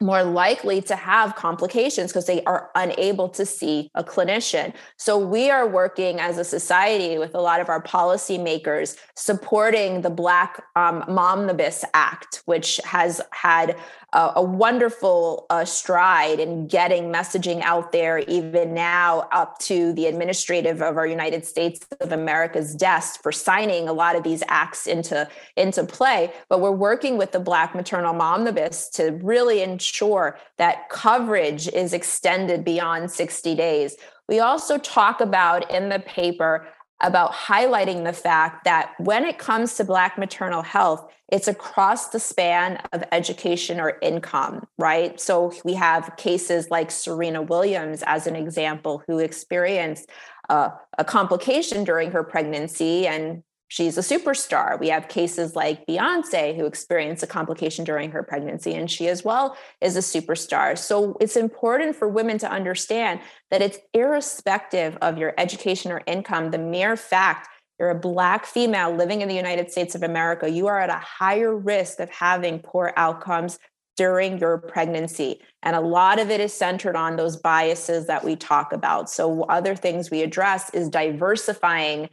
more 0.00 0.22
likely 0.22 0.80
to 0.82 0.94
have 0.94 1.34
complications 1.34 2.12
because 2.12 2.26
they 2.26 2.42
are 2.44 2.70
unable 2.76 3.28
to 3.28 3.44
see 3.44 3.90
a 3.94 4.04
clinician. 4.04 4.72
So 4.96 5.18
we 5.18 5.50
are 5.50 5.66
working 5.66 6.20
as 6.20 6.38
a 6.38 6.44
society 6.44 7.18
with 7.18 7.34
a 7.34 7.40
lot 7.40 7.60
of 7.60 7.68
our 7.68 7.82
policymakers 7.82 8.96
supporting 9.16 10.02
the 10.02 10.10
Black 10.10 10.62
um, 10.76 11.02
Momnibus 11.02 11.84
Act, 11.94 12.42
which 12.44 12.80
has 12.84 13.20
had 13.32 13.76
a, 14.12 14.32
a 14.36 14.42
wonderful 14.42 15.46
uh, 15.50 15.64
stride 15.64 16.40
in 16.40 16.66
getting 16.66 17.12
messaging 17.12 17.60
out 17.60 17.92
there, 17.92 18.18
even 18.20 18.72
now 18.72 19.28
up 19.32 19.58
to 19.58 19.92
the 19.92 20.06
administrative 20.06 20.80
of 20.80 20.96
our 20.96 21.06
United 21.06 21.44
States 21.44 21.86
of 22.00 22.12
America's 22.12 22.74
desk 22.74 23.22
for 23.22 23.32
signing 23.32 23.88
a 23.88 23.92
lot 23.92 24.16
of 24.16 24.22
these 24.22 24.42
acts 24.48 24.86
into, 24.86 25.28
into 25.56 25.84
play. 25.84 26.32
But 26.48 26.60
we're 26.60 26.70
working 26.70 27.18
with 27.18 27.32
the 27.32 27.40
Black 27.40 27.74
Maternal 27.74 28.14
Momnibus 28.14 28.90
to 28.92 29.10
really 29.22 29.62
ensure 29.62 30.38
that 30.56 30.88
coverage 30.88 31.68
is 31.68 31.92
extended 31.92 32.64
beyond 32.64 33.10
60 33.10 33.54
days. 33.54 33.96
We 34.28 34.40
also 34.40 34.78
talk 34.78 35.20
about 35.20 35.70
in 35.70 35.88
the 35.88 36.00
paper 36.00 36.66
about 37.00 37.32
highlighting 37.32 38.04
the 38.04 38.12
fact 38.12 38.64
that 38.64 38.92
when 38.98 39.24
it 39.24 39.38
comes 39.38 39.76
to 39.76 39.84
Black 39.84 40.18
maternal 40.18 40.62
health, 40.62 41.10
it's 41.30 41.46
across 41.46 42.08
the 42.08 42.18
span 42.18 42.76
of 42.92 43.04
education 43.12 43.78
or 43.78 43.98
income, 44.02 44.66
right? 44.78 45.20
So 45.20 45.52
we 45.64 45.74
have 45.74 46.16
cases 46.16 46.70
like 46.70 46.90
Serena 46.90 47.42
Williams, 47.42 48.02
as 48.06 48.26
an 48.26 48.34
example, 48.34 49.02
who 49.06 49.18
experienced 49.18 50.08
uh, 50.48 50.70
a 50.96 51.04
complication 51.04 51.84
during 51.84 52.10
her 52.10 52.24
pregnancy 52.24 53.06
and 53.06 53.42
she's 53.68 53.96
a 53.96 54.00
superstar. 54.00 54.78
We 54.80 54.88
have 54.88 55.08
cases 55.08 55.54
like 55.54 55.86
Beyonce, 55.86 56.56
who 56.56 56.66
experienced 56.66 57.22
a 57.22 57.26
complication 57.26 57.84
during 57.84 58.10
her 58.10 58.22
pregnancy, 58.22 58.74
and 58.74 58.90
she 58.90 59.08
as 59.08 59.24
well 59.24 59.56
is 59.80 59.96
a 59.96 60.00
superstar. 60.00 60.76
So 60.76 61.16
it's 61.20 61.36
important 61.36 61.96
for 61.96 62.08
women 62.08 62.38
to 62.38 62.50
understand 62.50 63.20
that 63.50 63.62
it's 63.62 63.78
irrespective 63.94 64.96
of 65.00 65.18
your 65.18 65.34
education 65.38 65.92
or 65.92 66.02
income, 66.06 66.50
the 66.50 66.58
mere 66.58 66.96
fact 66.96 67.48
you're 67.78 67.90
a 67.90 67.94
Black 67.94 68.44
female 68.44 68.92
living 68.92 69.20
in 69.20 69.28
the 69.28 69.34
United 69.34 69.70
States 69.70 69.94
of 69.94 70.02
America, 70.02 70.50
you 70.50 70.66
are 70.66 70.80
at 70.80 70.90
a 70.90 70.94
higher 70.94 71.56
risk 71.56 72.00
of 72.00 72.10
having 72.10 72.58
poor 72.58 72.92
outcomes 72.96 73.58
during 73.96 74.38
your 74.38 74.58
pregnancy. 74.58 75.40
And 75.62 75.76
a 75.76 75.80
lot 75.80 76.18
of 76.18 76.30
it 76.30 76.40
is 76.40 76.52
centered 76.52 76.96
on 76.96 77.16
those 77.16 77.36
biases 77.36 78.06
that 78.06 78.24
we 78.24 78.36
talk 78.36 78.72
about. 78.72 79.10
So, 79.10 79.42
other 79.44 79.74
things 79.74 80.10
we 80.10 80.22
address 80.22 80.70
is 80.74 80.88
diversifying 80.88 82.08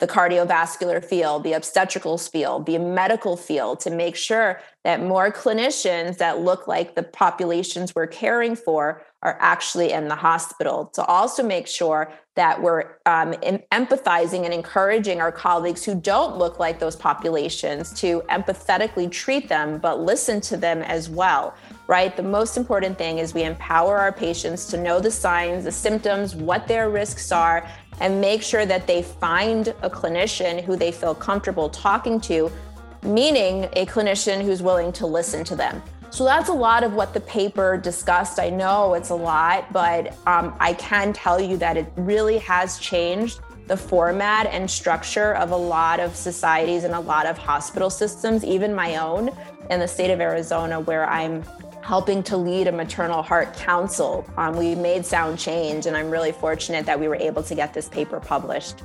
the 0.00 0.06
cardiovascular 0.06 1.04
field, 1.04 1.44
the 1.44 1.52
obstetrical 1.52 2.18
field, 2.18 2.66
the 2.66 2.78
medical 2.78 3.36
field 3.36 3.80
to 3.80 3.90
make 3.90 4.16
sure 4.16 4.60
that 4.82 5.02
more 5.02 5.30
clinicians 5.30 6.16
that 6.16 6.40
look 6.40 6.66
like 6.66 6.94
the 6.94 7.02
populations 7.02 7.94
we're 7.94 8.06
caring 8.06 8.56
for 8.56 9.02
are 9.22 9.36
actually 9.38 9.92
in 9.92 10.08
the 10.08 10.14
hospital. 10.14 10.86
To 10.94 11.04
also 11.04 11.42
make 11.42 11.66
sure 11.66 12.10
that 12.36 12.62
we're 12.62 12.96
um, 13.04 13.32
empathizing 13.72 14.46
and 14.46 14.54
encouraging 14.54 15.20
our 15.20 15.30
colleagues 15.30 15.84
who 15.84 15.94
don't 15.94 16.38
look 16.38 16.58
like 16.58 16.78
those 16.78 16.96
populations 16.96 17.92
to 18.00 18.22
empathetically 18.30 19.10
treat 19.10 19.50
them, 19.50 19.78
but 19.78 20.00
listen 20.00 20.40
to 20.40 20.56
them 20.56 20.80
as 20.80 21.10
well, 21.10 21.54
right? 21.86 22.16
The 22.16 22.22
most 22.22 22.56
important 22.56 22.96
thing 22.96 23.18
is 23.18 23.34
we 23.34 23.42
empower 23.42 23.98
our 23.98 24.12
patients 24.12 24.64
to 24.68 24.78
know 24.78 25.00
the 25.00 25.10
signs, 25.10 25.64
the 25.64 25.72
symptoms, 25.72 26.34
what 26.34 26.66
their 26.66 26.88
risks 26.88 27.30
are, 27.30 27.68
and 28.00 28.20
make 28.20 28.42
sure 28.42 28.66
that 28.66 28.86
they 28.86 29.02
find 29.02 29.68
a 29.82 29.90
clinician 29.90 30.62
who 30.64 30.76
they 30.76 30.90
feel 30.90 31.14
comfortable 31.14 31.68
talking 31.68 32.20
to, 32.22 32.50
meaning 33.02 33.64
a 33.74 33.86
clinician 33.86 34.42
who's 34.42 34.62
willing 34.62 34.92
to 34.92 35.06
listen 35.06 35.44
to 35.44 35.54
them. 35.54 35.82
So 36.10 36.24
that's 36.24 36.48
a 36.48 36.52
lot 36.52 36.82
of 36.82 36.94
what 36.94 37.14
the 37.14 37.20
paper 37.20 37.76
discussed. 37.76 38.40
I 38.40 38.50
know 38.50 38.94
it's 38.94 39.10
a 39.10 39.14
lot, 39.14 39.72
but 39.72 40.16
um, 40.26 40.56
I 40.58 40.72
can 40.74 41.12
tell 41.12 41.40
you 41.40 41.56
that 41.58 41.76
it 41.76 41.92
really 41.96 42.38
has 42.38 42.80
changed 42.80 43.40
the 43.68 43.76
format 43.76 44.46
and 44.46 44.68
structure 44.68 45.36
of 45.36 45.52
a 45.52 45.56
lot 45.56 46.00
of 46.00 46.16
societies 46.16 46.82
and 46.82 46.92
a 46.92 46.98
lot 46.98 47.26
of 47.26 47.38
hospital 47.38 47.88
systems, 47.88 48.44
even 48.44 48.74
my 48.74 48.96
own 48.96 49.30
in 49.70 49.78
the 49.78 49.86
state 49.86 50.10
of 50.10 50.20
Arizona, 50.20 50.80
where 50.80 51.08
I'm 51.08 51.44
helping 51.90 52.22
to 52.22 52.36
lead 52.36 52.68
a 52.68 52.72
maternal 52.72 53.20
heart 53.20 53.52
council. 53.54 54.24
Um, 54.36 54.56
we 54.56 54.76
made 54.76 55.04
sound 55.04 55.36
change, 55.40 55.86
and 55.86 55.96
I'm 55.96 56.08
really 56.08 56.30
fortunate 56.30 56.86
that 56.86 57.00
we 57.00 57.08
were 57.08 57.16
able 57.16 57.42
to 57.42 57.52
get 57.52 57.74
this 57.74 57.88
paper 57.88 58.20
published. 58.20 58.76